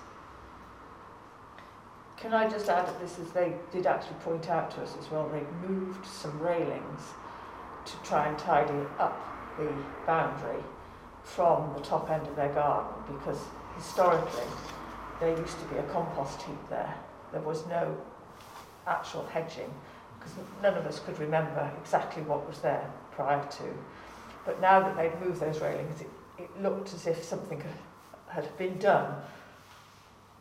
[2.17, 5.10] Can I just add that this is, they did actually point out to us as
[5.10, 7.02] well, they moved some railings
[7.86, 9.17] to try and tidy up
[9.58, 9.72] the
[10.06, 10.63] boundary
[11.24, 13.39] from the top end of their garden because
[13.76, 14.43] historically
[15.24, 16.94] there used to be a compost heap there.
[17.32, 17.96] There was no
[18.86, 19.74] actual hedging
[20.20, 23.64] because none of us could remember exactly what was there prior to.
[24.46, 27.64] But now that they've moved those railings, it, it looked as if something
[28.28, 29.16] had, been done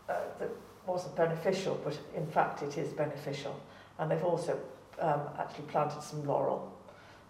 [0.09, 0.51] uh, that
[0.85, 3.59] wasn't beneficial, but in fact it is beneficial.
[4.01, 4.59] And they've also
[5.01, 6.73] um, actually planted some laurel.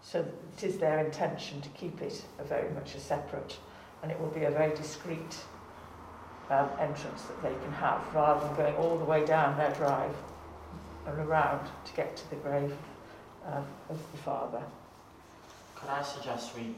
[0.01, 0.25] So
[0.57, 3.57] it is their intention to keep it a very much a separate,
[4.01, 5.37] and it will be a very discreet
[6.53, 10.15] um, entrance that they can have, rather than going all the way down their drive
[11.07, 12.73] and around to get to the grave
[13.47, 14.61] um, of the father.
[15.75, 16.75] Could I suggest we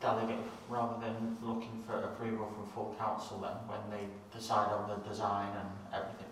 [0.00, 0.36] delegate
[0.68, 5.48] rather than looking for approval from full council then when they decide on the design
[5.56, 6.26] and everything?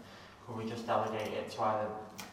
[0.47, 1.88] Could we just delegate it to either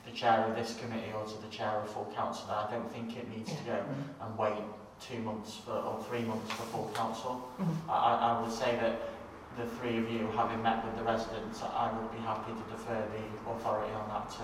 [0.05, 2.51] the chair of this committee or to the chair of full council?
[2.51, 3.83] I don't think it needs to go
[4.21, 4.61] and wait
[5.09, 7.47] two months for, or three months for full council.
[7.59, 7.75] Mhm.
[7.89, 8.95] I, I I would say that
[9.57, 12.99] the three of you, having met with the residents, I would be happy to defer
[13.15, 14.43] the authority on that to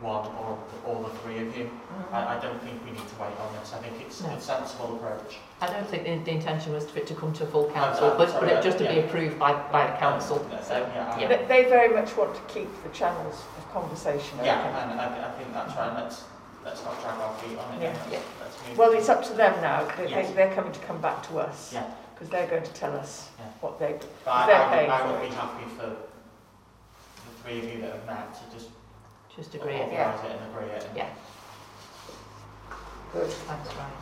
[0.00, 0.56] one or
[0.86, 1.68] all the three of you.
[2.12, 3.74] I, I don't think we need to wait on this.
[3.74, 4.30] I think it's No.
[4.30, 5.38] a sensible approach.
[5.60, 8.30] I don't think the, the intention was for it to come to full council, but,
[8.30, 10.46] sorry, but it just to be approved by, by the council.
[10.50, 11.28] Yeah, So, yeah, yeah.
[11.28, 14.90] They, they very much want to keep the channels of conversation Yeah, open.
[14.92, 15.92] and I, I think that's right.
[15.94, 16.24] Let's
[16.64, 17.82] let's not drag our feet on it.
[17.82, 17.96] Yeah.
[18.12, 18.18] Yeah.
[18.68, 18.78] Let's move.
[18.78, 19.84] Well, it's up to them now.
[19.96, 20.28] They, Yes.
[20.28, 21.72] they, they're coming to come back to us.
[21.72, 21.84] Yeah.
[22.14, 23.44] Because they're going to tell us Yeah.
[23.60, 25.28] what they But I, they're I, would, paying I for would it.
[25.30, 25.96] be happy for the
[27.44, 28.70] three of you that have met to just
[29.36, 29.92] Just agree it.
[29.92, 30.88] authorise it and agree it.
[30.96, 31.08] Yeah.
[33.12, 33.30] Good.
[33.30, 33.92] Thanks, Ryan.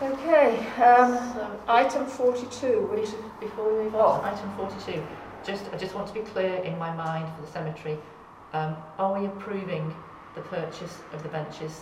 [0.00, 0.66] Okay.
[0.82, 4.32] Um, So, item 42, which Bef- Before we move on to Oh.
[4.32, 5.02] item 42,
[5.44, 7.98] just, I just want to be clear in my mind for the cemetery,
[8.52, 9.92] um, are we approving
[10.36, 11.80] the purchase of the benches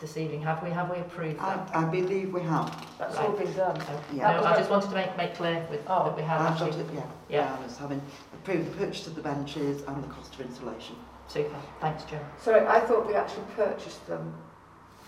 [0.00, 0.42] this evening?
[0.42, 1.70] Have we, have we approved I, that?
[1.76, 2.86] I believe we have.
[2.98, 3.78] that's all been done.
[3.78, 4.32] No, Yeah.
[4.40, 6.04] No, I just wanted to make, make clear with, Oh.
[6.04, 6.84] that we have I've got actually.
[6.84, 7.02] it, yeah.
[7.28, 7.56] Yeah.
[7.58, 8.00] I was having
[8.34, 10.96] approved the purchase of the benches and the cost of installation.
[11.28, 12.20] Super, thanks Joe.
[12.40, 14.34] Sorry, I thought we actually purchased them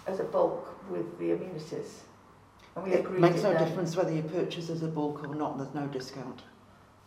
[0.07, 2.03] as a bulk with the amenities.
[2.74, 3.68] And we It agreed makes it no then.
[3.68, 6.42] difference whether you purchase as a bulk or not, there's no discount.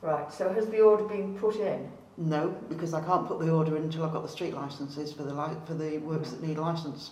[0.01, 1.91] Right, so has the order been put in?
[2.17, 5.23] No, because I can't put the order in until I've got the street licences for
[5.23, 7.11] the li- for the works that need licence.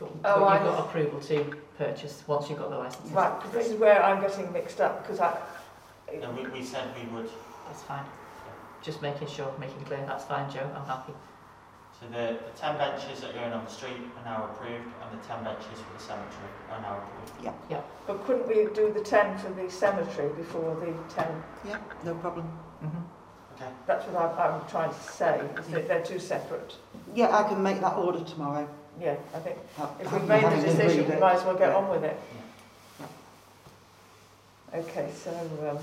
[0.00, 3.10] But, Oh, but you've got approval to purchase once you've got the licence.
[3.10, 5.38] Right, because this is where I'm getting mixed up because I...
[6.12, 7.30] And we, we said we would.
[7.66, 8.04] That's fine.
[8.82, 11.12] Just making sure, making clear, that's fine Joe, I'm happy.
[12.00, 15.20] So the, the ten benches that are going on the street are now approved, and
[15.20, 17.44] the ten benches for the cemetery are now approved.
[17.44, 17.82] Yeah, yeah.
[18.06, 21.42] But couldn't we do the 10 for the cemetery before the 10?
[21.68, 22.46] Yeah, no problem.
[22.82, 22.96] Mm-hmm.
[23.54, 23.70] Okay.
[23.86, 26.74] That's what I'm, I'm trying to say, is that they're two separate.
[27.14, 28.66] Yeah, I can make that order tomorrow.
[28.98, 29.56] Yeah, I think
[30.00, 31.76] if we've made the decision, we might as well get Yeah.
[31.76, 32.20] on with it.
[34.74, 35.30] Okay, so...
[35.70, 35.78] Um,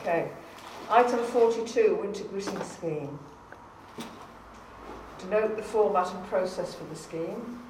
[0.00, 0.30] Okay.
[0.90, 3.18] Item 42, winter gritting scheme.
[5.18, 7.60] To note the format and process for the scheme.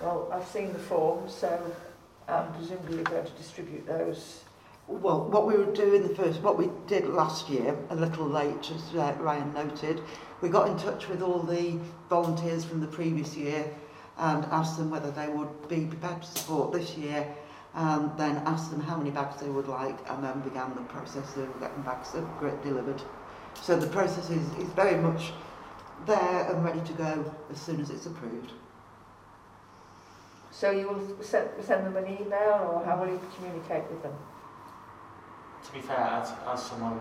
[0.00, 1.74] Well, I've seen the form, so
[2.28, 4.44] um, presumably you're going to distribute those.
[4.86, 8.70] Well, what we were doing the first, what we did last year, a little late,
[8.70, 10.00] as uh, Ryan noted,
[10.40, 13.68] we got in touch with all the volunteers from the previous year
[14.18, 17.26] and asked them whether they would be prepared to support this year
[17.74, 21.36] and then asked them how many bags they would like and then began the process
[21.36, 23.02] of getting bags of grit delivered.
[23.60, 25.32] So the process is, is very much
[26.06, 28.52] there and ready to go as soon as it's approved.
[30.50, 34.14] So you will send, send them an email or how will you communicate with them?
[35.66, 36.98] To be fair, as, as someone,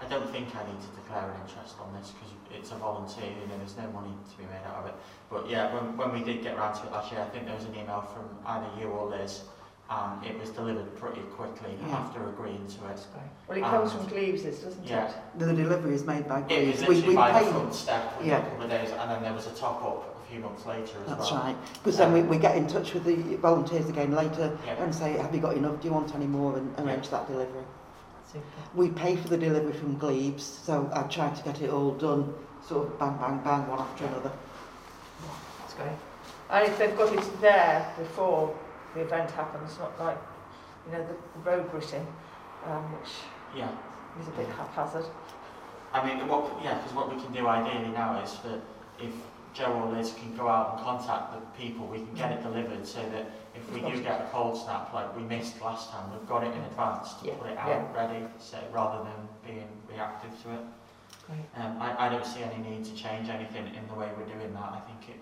[0.00, 3.26] I don't think I need to declare an interest on this because it's a volunteer,
[3.26, 4.94] you know, there's no money to be made out of it.
[5.30, 7.54] But yeah, when, when we did get round to it last year, I think there
[7.54, 9.42] was an email from either you or Liz
[9.88, 11.94] and it was delivered pretty quickly Yeah.
[11.94, 13.00] after agreeing to it.
[13.46, 15.06] Well, it comes from Cleaves's, doesn't Yeah.
[15.08, 15.14] it?
[15.38, 16.80] The delivery is made by It was Greaves.
[16.88, 18.38] We, literally we by the pay front step within Yeah.
[18.38, 20.96] a couple of days and then there was a top up a few months later
[21.02, 21.40] as That's well.
[21.42, 21.56] right.
[21.74, 24.82] Because then we, we get in touch with the volunteers again later Yeah.
[24.82, 25.80] and say, have you got enough?
[25.80, 26.56] Do you want any more?
[26.56, 27.64] And arrange that delivery.
[28.32, 28.44] Super.
[28.74, 32.34] We pay for the delivery from Glebes, so I try to get it all done,
[32.66, 34.32] sort of bang, bang, bang, one after another.
[35.60, 35.96] That's great.
[36.50, 38.54] And if they've got it there before
[38.94, 40.18] the event happens, it's not like,
[40.86, 42.06] you know, the, the road gritting,
[42.66, 43.10] um, which
[43.56, 43.68] Yeah.
[44.20, 45.04] is a bit haphazard.
[45.92, 48.60] I mean, what, yeah, because what we can do ideally now is that
[49.00, 49.12] if
[49.56, 52.86] Joe or Liz can go out and contact the people, we can get it delivered
[52.86, 56.28] so that if we do get a cold snap like we missed last time, we've
[56.28, 57.34] got it in advance to Yeah.
[57.36, 60.60] put it out ready, so rather than being reactive to it.
[61.56, 64.52] Um, I, I don't see any need to change anything in the way we're doing
[64.52, 64.72] that.
[64.72, 65.20] I think it,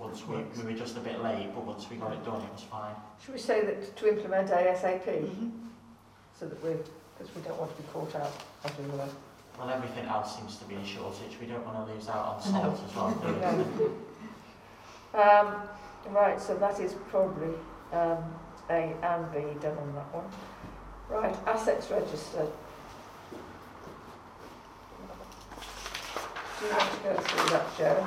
[0.00, 2.52] once we, we were just a bit late, but once we got it done, it
[2.52, 2.94] was fine.
[3.24, 5.50] Should we say that to implement ASAP, Mhm.
[6.38, 6.76] so that we're,
[7.16, 8.32] because we don't want to be caught out
[8.64, 9.08] as we were.
[9.58, 11.36] Well, everything else seems to be in shortage.
[11.40, 12.60] We don't want to lose out on No.
[12.60, 13.10] salt as well.
[13.22, 13.90] No.
[15.14, 15.62] Um,
[16.10, 17.54] right, so that is probably
[17.90, 18.18] um,
[18.68, 20.26] A and B done on that one.
[21.08, 22.46] Right, assets register.
[26.60, 28.06] Do you want to go through that, Joe?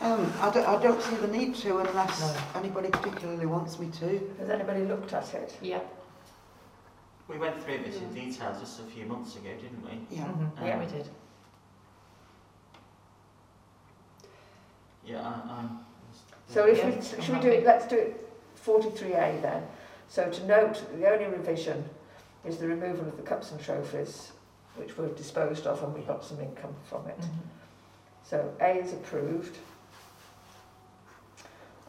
[0.00, 2.60] Um, I don't, I don't see the need to unless No.
[2.60, 4.34] anybody particularly wants me to.
[4.38, 5.54] Has anybody looked at it?
[5.60, 5.80] Yeah.
[7.28, 10.16] We went through this in detail just a few months ago, didn't we?
[10.16, 10.24] Yeah.
[10.24, 10.50] Mhm.
[10.66, 11.08] Yeah, Um, we did.
[15.04, 15.80] Yeah, I, I'm...
[16.48, 18.30] So if Yeah, we, I'm should we do it, let's do it
[18.64, 19.66] 43A then.
[20.08, 21.88] So to note, the only revision
[22.44, 24.32] is the removal of the cups and trophies,
[24.76, 27.18] which were disposed of and we got some income from it.
[27.20, 27.28] Mhm.
[28.24, 29.58] So A is approved.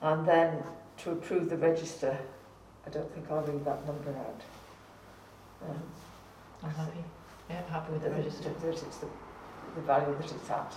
[0.01, 0.63] And then
[0.99, 2.17] to approve the register,
[2.85, 4.41] I don't think I'll leave that number out.
[5.67, 5.81] Um,
[6.63, 7.03] I'm happy.
[7.49, 8.49] Yeah, I'm happy with the register.
[8.61, 9.07] That it's the,
[9.75, 10.73] the value that it's at.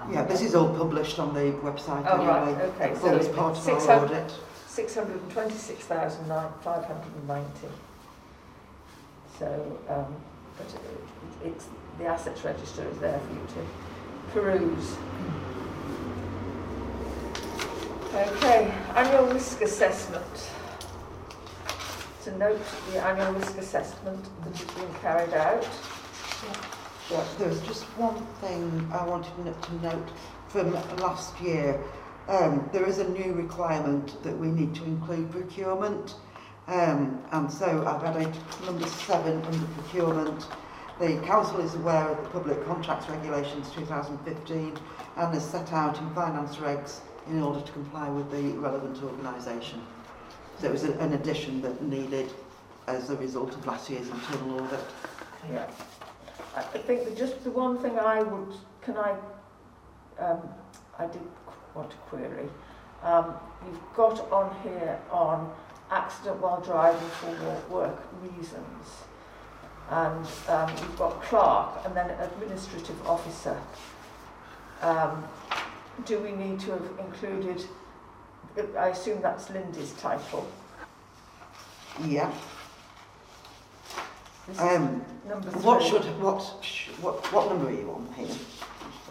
[0.00, 3.26] I'm- Yeah, this is all published on the website Oh, right, okay, It's so it's
[3.28, 4.32] as part of our audit.
[4.68, 7.68] 626,590.
[9.38, 10.14] So, um,
[10.56, 10.80] but it,
[11.48, 11.66] it's,
[11.98, 13.64] the assets register is there for you to
[14.32, 14.96] peruse.
[18.14, 20.50] Okay, annual risk assessment.
[22.24, 22.60] To note
[22.92, 25.66] the annual risk assessment that is being carried out.
[27.10, 30.08] Yeah, there's just one thing I wanted to note
[30.46, 31.82] from last year.
[32.28, 36.14] Um, there is a new requirement that we need to include procurement.
[36.68, 38.32] Um, and so I've added
[38.64, 40.46] number seven under procurement.
[41.00, 44.78] The council is aware of the public contracts regulations 2015
[45.16, 49.84] and is set out in finance regs in order to comply with the relevant organisation.
[50.60, 52.30] So it was an addition that needed
[52.86, 54.80] as a result of last year's internal audit.
[55.50, 55.68] Yeah.
[56.56, 59.16] I think just the one thing I would, can I,
[60.18, 60.40] um,
[60.98, 61.22] I did
[61.74, 62.48] want to query.
[63.02, 63.34] Um,
[63.66, 65.50] you've got on here on
[65.90, 68.86] accident while driving for work reasons.
[69.90, 73.60] And um, you've got clerk and then administrative officer.
[74.80, 75.24] Um,
[76.06, 77.64] do we need to have included,
[78.78, 80.46] I assume that's Lindy's title.
[82.04, 82.30] Yeah.
[84.46, 85.60] This is Um, number three.
[85.62, 88.34] what should what sh- what what number are you on here?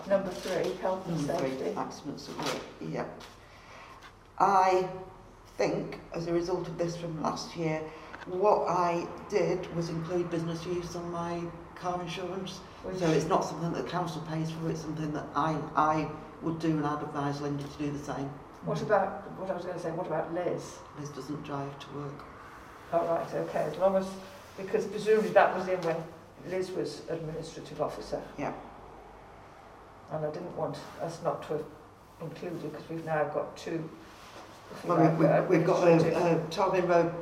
[0.07, 1.73] Number three, health and Number safety.
[1.77, 2.61] accidents at work.
[2.81, 3.05] Yeah.
[4.39, 4.89] I
[5.57, 7.81] think as a result of this from last year,
[8.25, 11.41] what I did was include business use on my
[11.75, 12.59] car insurance.
[12.83, 14.69] which- So it's not something that the council pays for.
[14.69, 16.09] It's something that I I
[16.41, 18.29] would do, and I'd advise Linda to do the same.
[18.65, 20.77] What about, what I was going to say, what about Liz?
[20.99, 22.25] Liz doesn't drive to work.
[22.93, 24.07] Oh, right, okay, as long as,
[24.57, 25.95] because presumably that was in when
[26.49, 28.21] Liz was administrative officer.
[28.37, 28.53] Yeah.
[30.11, 31.65] And I didn't want us not to have
[32.21, 33.89] included, because we've now got two.
[34.83, 37.13] Well, like, we've, uh, we've, got a, a Tarvin Road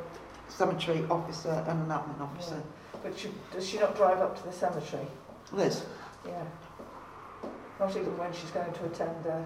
[0.49, 2.61] cemetery officer and an admin officer.
[3.01, 5.07] But she, does she not drive up to the cemetery?
[5.53, 5.83] Liz?
[6.27, 6.43] Yeah.
[7.79, 9.41] Not even when she's going to attend, uh,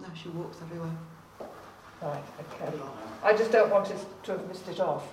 [0.00, 0.96] No, she walks everywhere.
[2.02, 2.72] right, okay.
[3.22, 5.04] I just don't want us to have missed it off,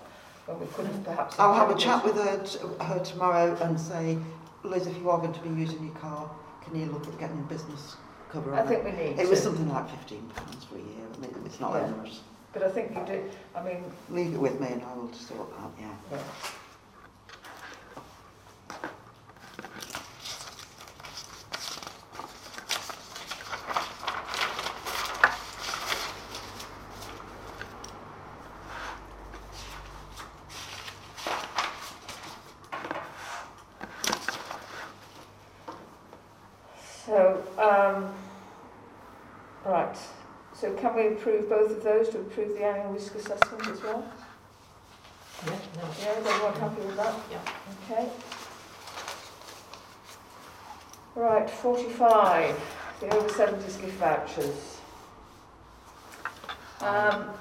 [0.45, 1.38] when we could have perhaps.
[1.39, 4.17] I'll have a chat with her, her tomorrow and say,
[4.63, 6.30] Liz, if you are going to be using your car,
[6.63, 7.97] can you look at getting a business
[8.32, 8.67] cover on I it?
[8.67, 11.06] think we need It was something like fifteen pounds for a year.
[11.13, 11.84] I mean, it's not Yeah.
[11.93, 12.21] onerous.
[12.54, 13.23] but I think you do,
[13.56, 15.69] I mean, Leave it with me and I will sort that.
[15.80, 15.88] Yeah.
[16.12, 16.17] yeah.
[37.18, 38.13] So, um,
[39.65, 39.97] right,
[40.53, 44.05] so can we approve both of those to approve the annual risk assessment as well?
[45.47, 45.82] Yeah, no.
[45.99, 47.15] Yeah, is everyone happy with that?
[47.32, 47.41] Yeah.
[47.89, 48.09] Okay.
[51.15, 52.59] Right, 45,
[52.99, 54.78] the over 70s gift vouchers.
[56.82, 57.32] Um,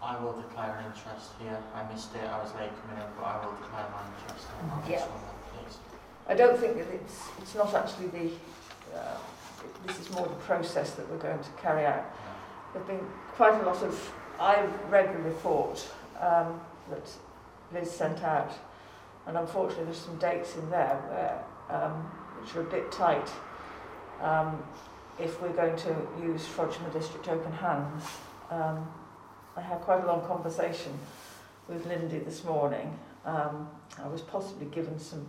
[0.00, 1.58] I will declare an interest here.
[1.74, 4.68] I missed it, I was late coming in, but I will declare my interest on
[4.82, 5.00] that Yeah.
[5.00, 5.78] one, please.
[6.28, 8.30] I don't think that it's, it's not actually the,
[9.86, 12.04] this is more the process that we're going to carry out.
[12.72, 15.86] There've been quite a lot of, I've read the report
[16.20, 16.60] um,
[16.90, 17.10] that
[17.72, 18.52] Liz sent out,
[19.26, 21.92] and unfortunately there's some dates in there where, um,
[22.40, 23.28] which are a bit tight.
[24.20, 24.62] Um,
[25.18, 28.02] if we're going to use Frodsham District Open Hands,
[28.50, 28.88] um,
[29.56, 30.92] I had quite a long conversation
[31.68, 32.98] with Lindy this morning.
[33.24, 33.68] Um,
[34.02, 35.26] I was possibly given some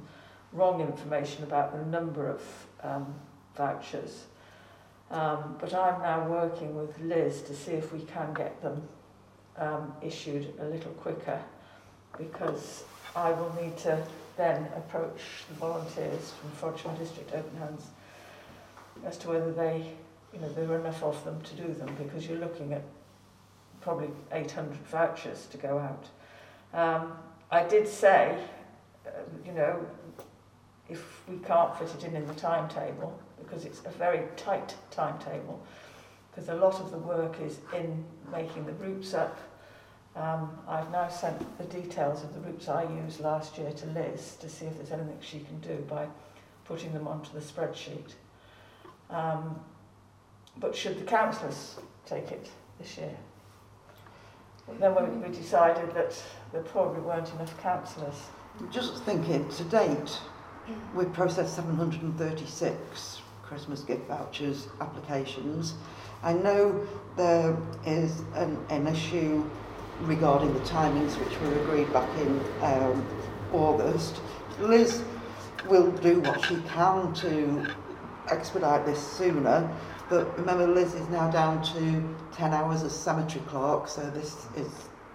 [0.53, 2.41] wrong information about the number of
[2.83, 3.13] um,
[3.55, 4.25] vouchers.
[5.09, 8.81] Um, but I'm now working with Liz to see if we can get them
[9.57, 11.41] um, issued a little quicker
[12.17, 12.83] because
[13.15, 14.01] I will need to
[14.37, 17.83] then approach the volunteers from Frodsham District Open Hands
[19.05, 19.85] as to whether they,
[20.33, 22.83] you know, there are enough of them to do them because you're looking at
[23.81, 26.05] probably 800 vouchers to go out.
[26.73, 27.13] Um,
[27.49, 28.37] I did say,
[29.05, 29.09] uh,
[29.45, 29.85] you know,
[30.91, 35.65] if we can't fit it in in the timetable, because it's a very tight timetable,
[36.29, 39.37] because a lot of the work is in making the routes up.
[40.15, 44.35] Um, I've now sent the details of the routes I used last year to Liz
[44.41, 46.07] to see if there's anything she can do by
[46.65, 48.13] putting them onto the spreadsheet.
[49.09, 49.59] Um,
[50.57, 53.15] but should the councillors take it this year?
[54.79, 56.21] Then we, we decided that
[56.51, 58.21] there probably weren't enough councillors.
[58.69, 60.19] Just thinking, to date,
[60.93, 65.73] we've processed 736 Christmas gift vouchers applications.
[66.23, 66.87] I know
[67.17, 69.49] there is an, an issue
[70.01, 73.05] regarding the timings which were agreed back in um,
[73.53, 74.21] August.
[74.59, 75.03] Liz
[75.67, 77.67] will do what she can to
[78.29, 79.69] expedite this sooner,
[80.09, 82.03] but remember Liz is now down to
[82.33, 84.69] 10 hours as cemetery clerk, so this is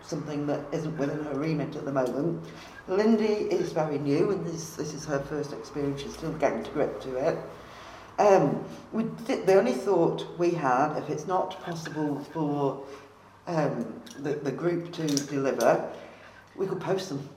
[0.06, 2.44] something that isn't within her remit at the moment.
[2.88, 6.70] Lindy is very new and this, this is her first experience, she's still getting to
[6.70, 7.38] grip to it.
[8.18, 12.82] Um, we th the only thought we had, if it's not possible for
[13.46, 15.90] um, the, the group to deliver,
[16.56, 17.28] we could post them.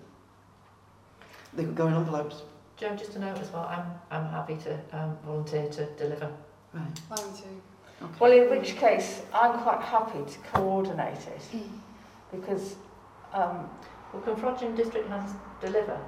[1.53, 2.43] They could go in envelopes.
[2.77, 6.31] Joe, just a note as well, I'm, I'm happy to um, volunteer to deliver.
[6.73, 7.01] Right.
[7.09, 7.61] Mine too.
[8.01, 8.13] Okay.
[8.19, 11.43] Well, in which case, I'm quite happy to coordinate it
[12.31, 12.75] because
[13.33, 13.69] um,
[14.13, 15.99] Well, can Frodsham District Hands deliver?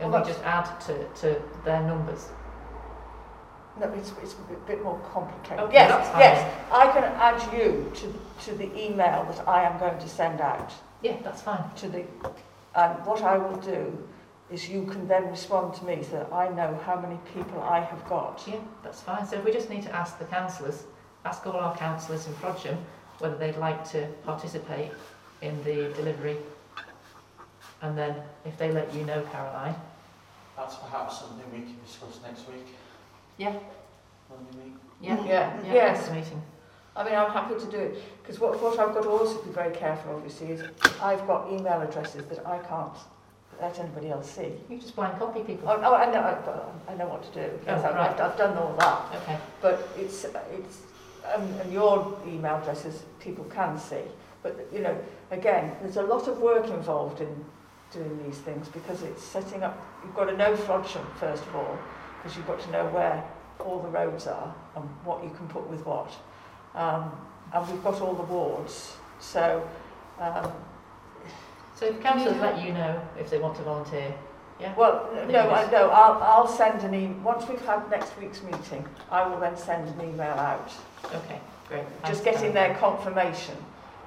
[0.00, 2.28] And Well, we just add to, to their numbers?
[3.78, 5.60] no, it's, it's a bit- more complicated.
[5.64, 9.98] Okay, yes, yes, I can add you to, to the email that I am going
[9.98, 11.64] to send out Yeah, that's fine.
[11.76, 12.04] to the,
[12.74, 13.96] and what I will do
[14.50, 17.80] is you can then respond to me so that I know how many people I
[17.80, 18.42] have got.
[18.46, 19.26] Yeah, that's fine.
[19.26, 20.84] So if we just need to ask the councillors,
[21.24, 22.76] ask all our councillors in Frodsham
[23.18, 24.90] whether they'd like to participate
[25.42, 26.36] in the delivery.
[27.82, 29.74] And then if they let you know, Caroline,
[30.56, 32.66] That's perhaps something we can discuss next week.
[33.38, 33.54] Yeah.
[34.28, 36.10] When we yeah, Yeah, yeah, yes.
[36.10, 36.42] meeting.
[36.94, 39.50] I mean, I'm happy to do it because what, what I've got to also be
[39.52, 40.62] very careful, obviously, is
[41.00, 42.92] I've got email addresses that I can't
[43.60, 44.52] let anybody else see.
[44.68, 45.68] You just blind copy people.
[45.68, 47.58] Oh, oh I know, I, I know what to do.
[47.66, 48.10] Yes, Oh, I've, right.
[48.10, 49.22] I've, I've done all that.
[49.22, 49.38] Okay.
[49.62, 50.78] But it's, it's,
[51.34, 54.02] um, and your email addresses people can see.
[54.42, 54.98] But, you know,
[55.30, 57.44] again, there's a lot of work involved in
[57.92, 61.78] doing these things because it's setting up, you've got to know Frodsham first of all,
[62.16, 63.22] because you've got to know where
[63.58, 66.10] all the roads are and what you can put with what.
[66.74, 67.10] Um,
[67.52, 68.96] and we've got all the wards.
[69.18, 69.68] So,
[70.20, 70.52] um,
[71.74, 74.14] So if councillors let you know if they want to volunteer,
[74.60, 74.74] yeah?
[74.76, 78.86] well, no, I, no, I'll, I'll send an email, once we've had next week's meeting,
[79.10, 80.70] I will then send an email out.
[81.06, 81.84] Okay, great.
[82.06, 83.56] just Thanks, getting their confirmation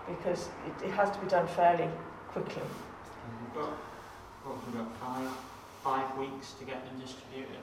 [0.07, 1.87] because it, it has to be done fairly
[2.29, 2.61] quickly.
[2.61, 3.71] And we've got,
[4.43, 5.29] what, we've got five,
[5.83, 7.57] five weeks to get them distributed.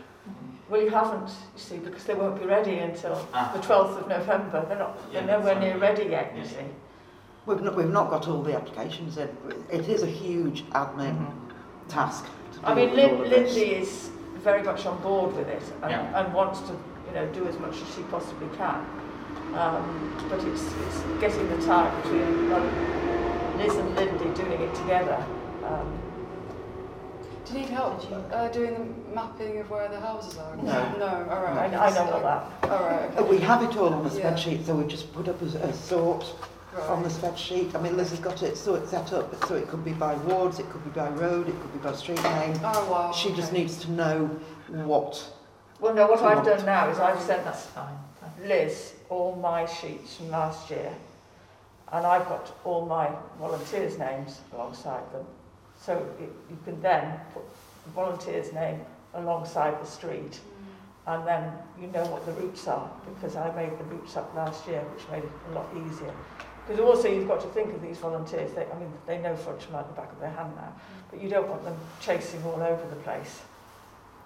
[0.68, 3.50] Well, you haven't, you see, because they won't be ready until Ah.
[3.54, 4.64] the 12th of November.
[4.68, 6.48] They're not, they're nowhere near ready yet, you Yeah.
[6.48, 6.66] see.
[7.46, 9.28] We've not, we've not got all the applications in.
[9.70, 11.32] It is a huge admin Mhm.
[11.88, 12.26] task.
[12.26, 16.20] To I mean, with Lin- Lindsay is very much on board with it and, Yeah.
[16.20, 16.72] and wants to,
[17.08, 18.84] you know, do as much as she possibly can.
[19.54, 22.64] Um, but it's, it's getting the time between well,
[23.56, 25.24] Liz and Lindy doing it together.
[25.64, 25.98] Um,
[27.44, 28.00] Do you need help
[28.32, 28.74] uh, doing
[29.08, 30.56] the mapping of where the houses are?
[30.56, 30.96] No.
[30.98, 31.74] No, all I, right.
[31.74, 32.70] I know all that.
[32.70, 33.28] All right, okay.
[33.28, 34.32] We have it all on the Yeah.
[34.32, 36.24] spreadsheet, so we just put up a, a sort
[36.88, 37.74] on the spreadsheet.
[37.74, 40.14] I mean, Liz has got it so it's set up, so it could be by
[40.14, 42.54] wards, it could be by road, it could be by street name.
[42.62, 43.12] Oh, wow.
[43.12, 44.26] She just needs to know
[44.68, 45.28] what.
[45.80, 46.56] Well, no, what I've what?
[46.56, 47.96] done now is I've sent That's fine.
[48.20, 48.48] fine.
[48.48, 50.92] Liz all my sheets from last year
[51.92, 55.26] and I've got all my volunteers' names alongside them.
[55.78, 57.42] So it, you can then put
[57.84, 58.80] the volunteer's name
[59.14, 60.40] alongside the street
[61.06, 64.66] and then you know what the routes are because I made the routes up last
[64.68, 66.14] year, which made it a lot easier.
[66.68, 68.52] Because also you've got to think of these volunteers.
[68.52, 70.72] They, I mean, they know Fudge like the back of their hand now,
[71.10, 73.40] but you don't want them chasing all over the place.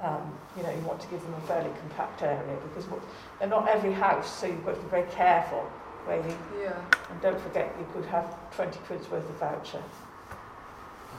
[0.04, 0.20] Um,
[0.54, 3.00] you know, you want to give them a fairly compact area because what,
[3.38, 5.60] they're not every house, so you've got to be very careful
[6.04, 6.76] where you Yeah.
[7.10, 9.82] and don't forget, you could have 20 quid's worth of voucher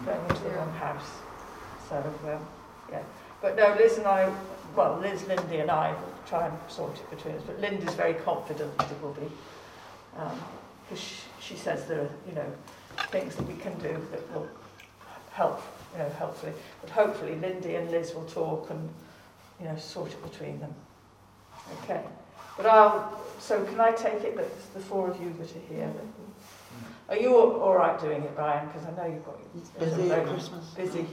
[0.05, 0.55] going into the Yeah.
[0.57, 1.09] wrong house.
[1.89, 2.45] So, um,
[2.91, 3.01] yeah.
[3.41, 4.31] But no, Liz and I,
[4.75, 7.41] well, Liz, Lindy and I will try and sort it between us.
[7.45, 9.31] But Linda's very confident that it will be.
[10.83, 12.51] Because she, she says there are, you know,
[13.09, 14.47] things that we can do that will
[15.31, 15.61] help,
[15.95, 16.53] you know, helpfully.
[16.81, 18.89] But hopefully Lindy and Liz will talk and,
[19.59, 20.73] you know, sort it between them.
[21.83, 22.01] Okay.
[22.57, 25.73] But I'll, so can I take it that it's the four of you that are
[25.73, 25.91] here?
[27.09, 28.67] Are you all, all right doing it, Brian?
[28.67, 30.65] Because I know you've got It's busy at Christmas.
[30.71, 31.05] busy.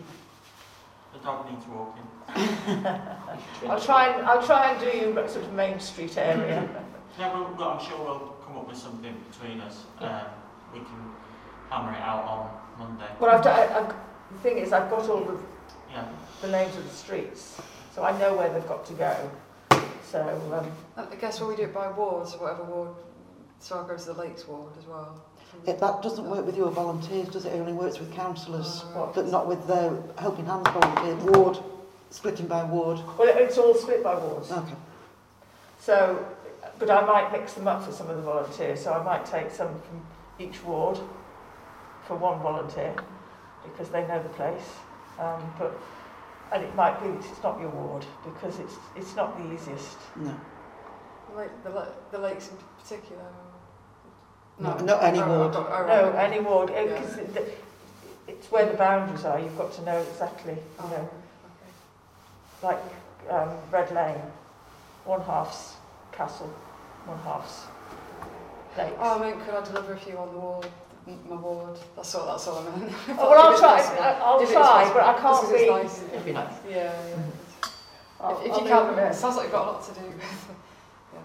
[1.12, 2.02] The dog needs walking.
[3.68, 6.68] I'll try and I'll try and do you sort of Main Street area.
[7.18, 9.84] Yeah, we'll, well, I'm sure we'll come up with something between us.
[9.98, 10.22] Um,
[10.72, 11.12] we can
[11.68, 13.04] hammer it out on Monday.
[13.20, 13.94] well, I've, done, I've
[14.32, 15.38] the thing is, I've got all the,
[15.90, 16.04] Yeah.
[16.40, 17.60] the names of the streets,
[17.94, 19.30] so I know where they've got to go.
[20.04, 20.20] So
[20.52, 22.90] um, I guess when we do it by wards, whatever ward,
[23.60, 25.22] so I'll go to the Lakes ward as well.
[25.66, 27.52] It, that doesn't work with your volunteers, does it?
[27.54, 29.14] It only works with councillors, Uh, what?
[29.14, 31.22] but not with the Helping Hands volunteers.
[31.24, 31.58] Ward,
[32.10, 32.98] splitting by ward.
[33.18, 34.50] Well, it- it's all split by wards.
[34.50, 34.74] Okay.
[35.78, 36.24] So,
[36.78, 38.82] but I might mix them up for some of the volunteers.
[38.82, 40.02] So I might take some from
[40.38, 40.98] each ward
[42.06, 42.94] for one volunteer
[43.64, 44.68] because they know the place.
[45.18, 45.78] Um, but
[46.52, 49.96] and it might be that it's not your ward because it's it's not the easiest.
[50.16, 50.34] No.
[51.34, 53.22] Like the, la- the lakes in particular.
[54.58, 55.54] No, not any Oh, ward.
[55.56, 57.64] oh, oh, No, any ward because it, it,
[58.28, 59.38] it's where the boundaries are.
[59.40, 60.56] You've got to know exactly.
[60.78, 61.10] Oh, You know,
[61.48, 62.76] okay.
[62.76, 64.20] like um, Red Lane,
[65.04, 65.76] one half's
[66.12, 66.52] Castle,
[67.06, 67.64] one half's
[68.76, 68.92] Lakes.
[68.98, 70.66] Oh, I meant could I deliver a few on the ward,
[71.06, 71.78] my ward?
[71.96, 72.26] That's all.
[72.26, 72.92] That's all I meant.
[73.10, 73.76] Oh, well, I'll try.
[73.78, 74.02] possible.
[74.02, 74.94] I- I'll try, possible.
[74.94, 75.56] but I Just can't 'cause be.
[75.56, 76.02] It's nice.
[76.12, 76.52] It'd be nice.
[76.68, 76.92] Yeah, yeah.
[76.92, 78.24] Mm-hmm.
[78.24, 79.10] I'll- if if I'll you can't, there.
[79.10, 80.06] it sounds like you've got a lot to do.
[81.14, 81.20] yeah.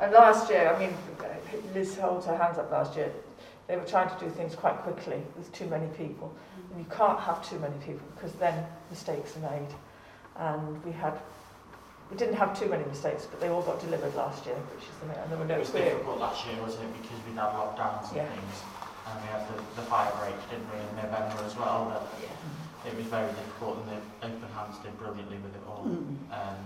[0.00, 0.94] And last year, I mean,
[1.74, 3.12] Liz holds her hands up last year.
[3.66, 6.32] They were trying to do things quite quickly with too many people.
[6.58, 6.70] Mm.
[6.76, 9.68] And you can't have too many people because then mistakes are made.
[10.36, 11.18] And we had,
[12.10, 14.94] we didn't have too many mistakes, but they all got delivered last year, which is
[15.00, 15.94] the main, and there were It no was clear.
[15.94, 17.02] difficult last year, wasn't it?
[17.02, 18.26] Because we'd had lockdowns and Yeah.
[18.34, 18.56] things.
[19.06, 21.90] And we had the, the fire break, didn't we, in November as well.
[21.94, 22.02] That
[22.90, 25.84] it was very difficult and the Open Hands did brilliantly with it all.
[25.86, 26.16] Mm.
[26.30, 26.58] Um,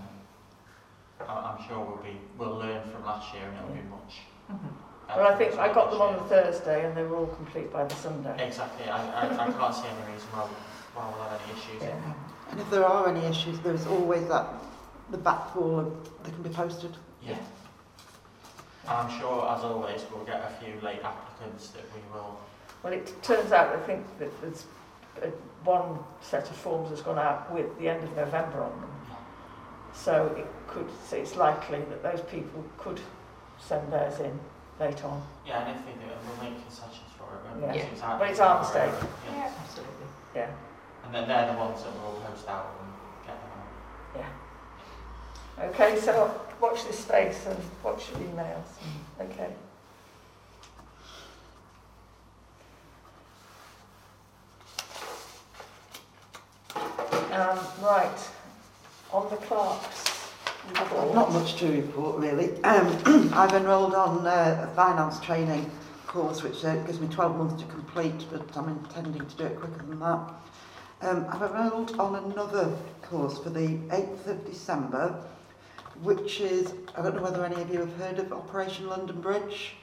[1.27, 4.21] I- I'm sure we'll be we'll learn from last year and it'll be much.
[4.51, 4.69] Mhm.
[5.07, 6.23] better Well, I think I got this them on the.
[6.29, 8.35] Thursday and they were all complete by the Sunday.
[8.45, 8.89] Exactly.
[8.89, 10.47] I, I, I can't see any reason why,
[10.93, 11.81] why we'll have any issues.
[11.81, 12.51] Yeah.
[12.51, 14.47] And if there are any issues, there's always that
[15.09, 16.95] the back wall of, they can be posted.
[17.21, 17.37] Yeah.
[18.87, 22.39] I'm sure, as always, we'll get a few late applicants that we will.
[22.83, 24.65] Well, it turns out, I think that there's
[25.23, 25.27] uh,
[25.63, 28.89] one set of forms has gone out with the end of November on them.
[29.93, 32.99] So it could, so it's likely that those people could
[33.59, 34.37] send theirs in
[34.79, 35.23] late on.
[35.47, 37.61] Yeah, and if they do, we'll make concessions for it.
[37.61, 37.75] won't?
[37.75, 37.81] Yeah.
[37.83, 38.91] It's But it's our mistake.
[38.91, 39.51] everyone, Yeah.
[39.63, 40.07] Absolutely.
[40.35, 40.51] Yeah.
[41.05, 42.91] And then they're the ones that we'll post out and
[43.25, 44.25] get them on.
[45.57, 48.65] Okay, so watch this space and watch your emails.
[49.21, 49.53] Okay.
[57.31, 58.29] Um, right,
[59.11, 60.05] on the clerks.
[61.13, 62.61] Not much to report really.
[62.63, 65.69] Um, I've enrolled on uh, a finance training
[66.07, 69.59] course which uh, gives me 12 months to complete but I'm intending to do it
[69.59, 70.33] quicker than that.
[71.01, 75.23] Um, I've enrolled on another course for the 8th of December
[76.01, 79.73] which is, I don't know whether any of you have heard of Operation London Bridge?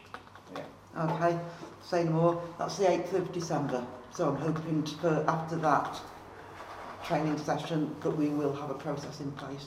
[0.54, 0.62] Yeah.
[1.04, 1.38] Okay,
[1.82, 2.42] say no more.
[2.58, 3.84] That's the 8th of December.
[4.12, 6.00] So I'm hoping to, for after that
[7.04, 9.66] training session that we will have a process in place.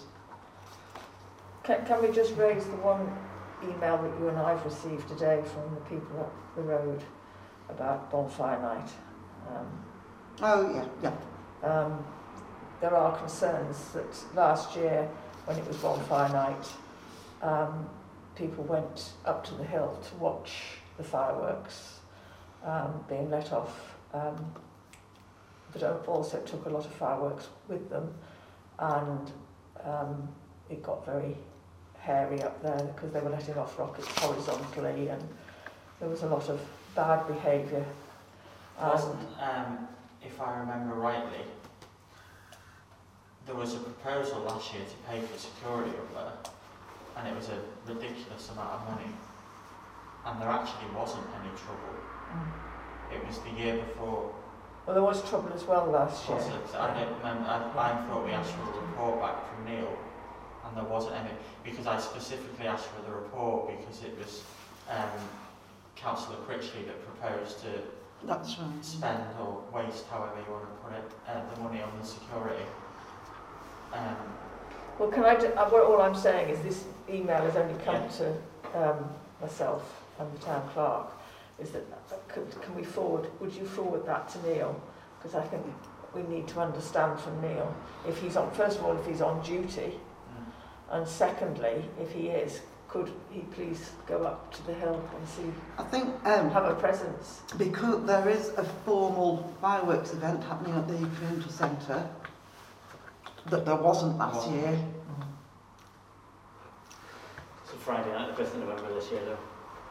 [1.64, 3.12] Can, can we just raise the one
[3.64, 7.04] email that you and I've received today from the people up the road
[7.70, 8.90] about bonfire night?
[9.50, 9.68] Um,
[10.42, 10.70] Oh,
[11.02, 11.12] yeah,
[11.64, 11.68] yeah.
[11.70, 12.06] um,
[12.82, 15.10] there are concerns that last year,
[15.46, 16.68] when it was bonfire night,
[17.42, 17.88] um,
[18.36, 22.00] people went up to the hill to watch the fireworks
[22.64, 23.96] um, being let off.
[24.14, 24.54] Um,
[25.72, 28.14] but also took a lot of fireworks with them,
[28.80, 29.32] and
[29.84, 30.28] um,
[30.70, 31.36] it got very
[32.00, 35.22] hairy up there because they were letting off rockets horizontally, and
[36.00, 36.62] there was a lot of
[36.96, 37.86] bad behaviour.
[38.80, 39.88] And Wasn't um,
[40.24, 41.44] if I remember rightly,
[43.46, 46.52] there was a proposal last year to pay for security up there,
[47.18, 49.12] and it was a ridiculous amount of money.
[50.26, 51.94] And there actually wasn't any trouble.
[52.34, 53.16] Mm.
[53.16, 54.34] It was the year before,
[54.86, 56.38] Well, there was trouble as well last year.
[56.38, 56.76] was it?
[56.76, 59.96] I don't remember, I, I thought we asked for a report back from Neil,
[60.66, 61.30] and there wasn't any,
[61.64, 64.44] because I specifically asked for the report because it was,
[64.90, 65.22] um,
[65.96, 67.70] councillor Critchley that proposed to
[68.26, 68.68] That's right.
[68.84, 72.66] spend or waste, however you want to put it, uh, the money on the security.
[73.96, 74.16] Um,
[75.00, 78.08] Well, can I, ju- uh, well, all I'm saying is this email has only come
[78.18, 78.28] to
[78.74, 79.10] um,
[79.42, 81.08] myself and the town clerk,
[81.60, 84.82] is that, uh, could, can we forward, would you forward that to Neil?
[85.18, 85.64] Because I think
[86.14, 87.76] we need to understand from Neil,
[88.08, 90.46] if he's on, first of all, if he's on duty, mm.
[90.92, 95.52] and secondly, if he is, could he please go up to the hill and see,
[95.78, 97.42] I think um, have a presence?
[97.58, 102.08] because there is a formal fireworks event happening at the community centre
[103.50, 104.56] that there wasn't last Wasn't.
[104.56, 104.72] year.
[104.72, 105.26] Mm.
[107.64, 109.38] It's a Friday night, the 5th of November this year, though.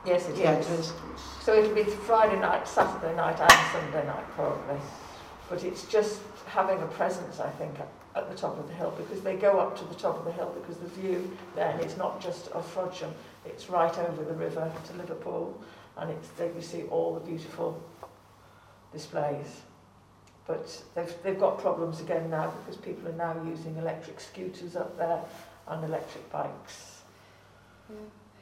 [0.05, 0.39] Yes, it is.
[0.41, 0.93] Yeah, it is.
[1.41, 4.79] So it'll be Friday night, Saturday night and Sunday night probably.
[5.49, 8.93] But it's just having a presence, I think, at, at the top of the hill
[8.99, 11.97] because they go up to the top of the hill because the view then is
[11.97, 13.13] not just of Frodsham,
[13.47, 15.59] it's right over the river to Liverpool
[15.97, 17.83] and it's there you see all the beautiful
[18.93, 19.63] displays.
[20.47, 24.97] But they've, they've got problems again now because people are now using electric scooters up
[24.99, 25.21] there
[25.69, 27.01] and electric bikes.
[27.89, 27.97] Yeah.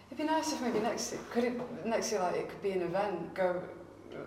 [0.08, 2.72] It'd be nice if maybe next year, could it, next year, like, it could be
[2.72, 3.62] an event, go,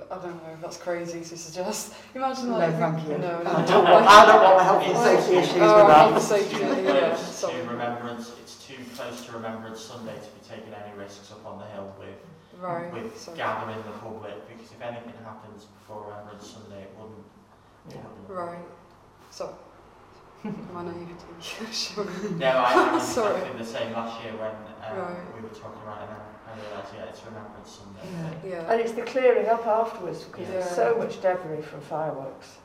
[0.10, 1.94] I don't know, that's crazy to suggest.
[2.16, 2.72] Imagine, like...
[2.72, 3.18] No, thank you.
[3.20, 3.68] No, no, I no.
[3.68, 6.14] don't want, I don't want the health and safety oh, issues oh, with Oh, health
[6.16, 6.22] that.
[6.22, 7.54] safety, Too yeah, close sorry.
[7.54, 11.60] to remembrance, it's too close to Remembrance Sunday to be taking any risks up on
[11.60, 12.18] the hill with,
[12.60, 13.38] Right, with sorry.
[13.38, 17.22] gathering the public, because if anything happens before Remembrance Sunday, it wouldn't.
[17.90, 18.02] It Yeah.
[18.28, 18.30] wouldn't.
[18.40, 18.66] Right.
[19.32, 19.56] So,
[20.44, 21.16] my naivety.
[21.42, 22.06] sure.
[22.38, 23.36] No, I, I was Sorry.
[23.36, 25.36] exactly the same last year when um, Right.
[25.36, 28.38] we were talking about it, and I realised, yeah, it's Remembrance Sunday.
[28.46, 28.50] Yeah.
[28.64, 28.72] Yeah.
[28.72, 32.58] And it's the clearing up afterwards because there's so much debris from fireworks.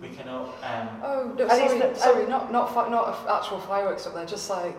[0.00, 0.16] We Mm.
[0.16, 4.06] can all, um, Oh, no, sorry, the- sorry, not not fi- not a- actual fireworks
[4.06, 4.76] up there, just like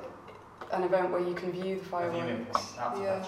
[0.72, 2.52] an event where you can view the a viewing fireworks.
[2.52, 3.14] point, that's a Yeah.
[3.16, 3.26] idea.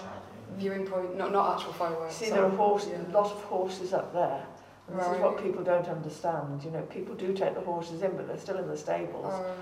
[0.56, 2.14] Viewing point, not not actual fireworks.
[2.14, 2.40] see, sorry.
[2.40, 3.02] there are horse, Yeah.
[3.06, 4.42] a lot of horses up there.
[4.88, 6.62] And this is what people don't understand.
[6.62, 9.26] You know, people do take the horses in, but they're still in the stables.
[9.34, 9.54] Oh,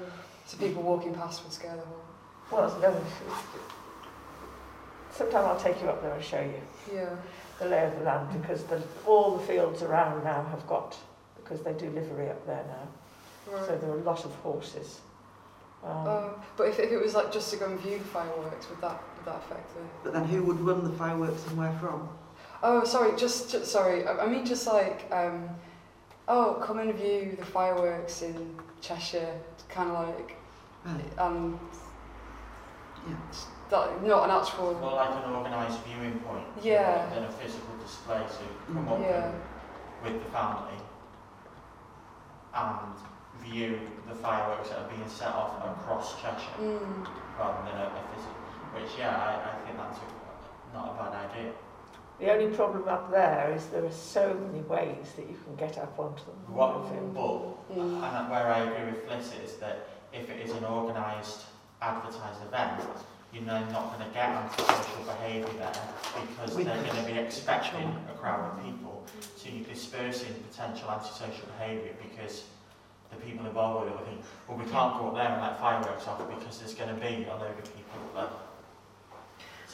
[0.46, 1.88] so people walking past would scare them
[2.50, 2.94] well, it's no,
[5.12, 6.60] sometime I'll take you up there and show you
[6.94, 7.16] Yeah.
[7.58, 10.96] the lay of the land because the, all the fields around now have got,
[11.36, 13.52] because they do livery up there now.
[13.54, 13.66] Right.
[13.66, 15.00] So there are a lot of horses.
[15.84, 18.68] Um, Oh, but if, if it was like just to go and view the fireworks,
[18.70, 19.80] would that would that affect the?
[20.02, 22.08] But then who would run the fireworks and where from?
[22.66, 24.06] Oh, sorry, just, just sorry.
[24.06, 25.50] I, I mean, just like, um,
[26.28, 29.38] oh, come and view the fireworks in Cheshire,
[29.68, 30.36] kind of like,
[30.86, 31.18] Right.
[31.18, 31.60] um,
[33.06, 33.16] Yeah.
[33.68, 34.72] that not an actual.
[34.80, 37.02] More like an organised viewing point Yeah.
[37.04, 38.92] rather than a physical display, so you come Mm.
[38.92, 39.30] up Yeah.
[40.02, 40.78] with the family
[42.54, 42.96] and
[43.40, 47.06] view the fireworks that are being set off across Cheshire Mm,
[47.38, 48.40] rather than a, a physical,
[48.74, 51.52] which yeah, I, I think that's a, not a bad idea.
[52.20, 55.78] The only problem up there is there are so many ways that you can get
[55.78, 57.14] up onto the What, field.
[57.14, 61.42] but mm, And where I agree with Fliss is that if it is an organised,
[61.82, 62.82] advertised event,
[63.32, 65.72] you're then not going to get antisocial behaviour there
[66.14, 69.04] because they're going to be expecting a crowd of people.
[69.36, 72.44] So you're dispersing potential antisocial behaviour because
[73.10, 75.58] the people involved with it will think, well, we can't go up there and let
[75.58, 78.38] fireworks off because there's going to be a load of people up there.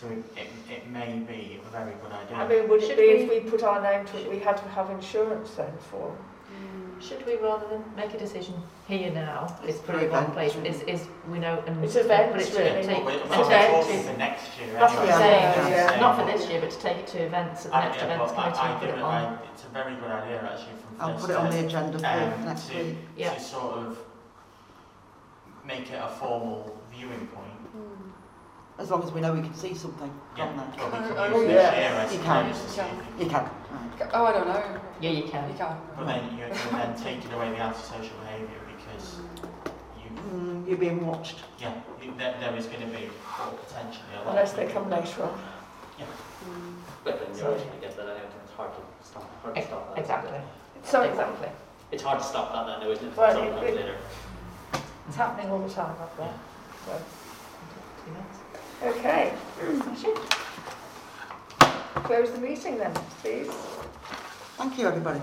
[0.01, 2.37] So it, it, it may be a very good idea.
[2.37, 4.39] I mean, would it Should be if we- we put our name to it, we
[4.39, 6.17] had to have insurance then for?
[6.51, 7.03] mm.
[7.03, 8.55] Should we rather than make a decision
[8.89, 12.07] here now, It's put it in one place, is, is, we know, and It's put
[12.07, 12.83] events, it to, really.
[12.87, 15.13] take, Well, to we're, take we're talking to, for next year That's what anyway.
[15.13, 16.01] I'm saying, So yeah.
[16.01, 18.05] not for this year, but to take it to events, at the I, next yeah,
[18.07, 19.15] events but I, committee, I put it it, on.
[19.35, 22.07] I, it's a very good idea actually from I'll put it on the agenda for
[22.07, 22.97] um, next to, week.
[23.19, 23.35] Yeah.
[23.35, 23.99] to sort of
[25.67, 27.50] make it a formal viewing point.
[28.81, 30.91] As long as we know we can see something Yeah, from there.
[30.91, 32.11] well, we can Oh, use oh, yeah.
[32.11, 32.49] You can.
[32.49, 33.45] to see if we You can.
[33.45, 34.11] Right.
[34.15, 34.63] Oh, I don't know.
[35.03, 35.51] Yeah, you can.
[35.51, 35.77] You can.
[35.97, 39.19] But then you're, you're then taking away the antisocial behaviour because
[40.01, 41.37] you, Mm, you're being watched.
[41.59, 44.67] yeah, you, there, there is going to be or potentially a lot Unless of they
[44.67, 45.39] come later on.
[46.01, 46.75] Mm.
[47.05, 50.01] But then you're actually get that out, it's hard to stop, hard to stop that.
[50.01, 50.39] Exactly,
[50.85, 51.49] So exactly.
[51.93, 53.17] It's hard to stop that then, though, isn't it?
[53.17, 53.97] Well, it- it-
[55.09, 56.33] It's happening all the time up there.
[56.87, 57.20] So, Two minutes.
[58.83, 59.33] Okay.
[62.05, 63.49] Close the meeting then, please.
[64.57, 65.21] Thank you, everybody.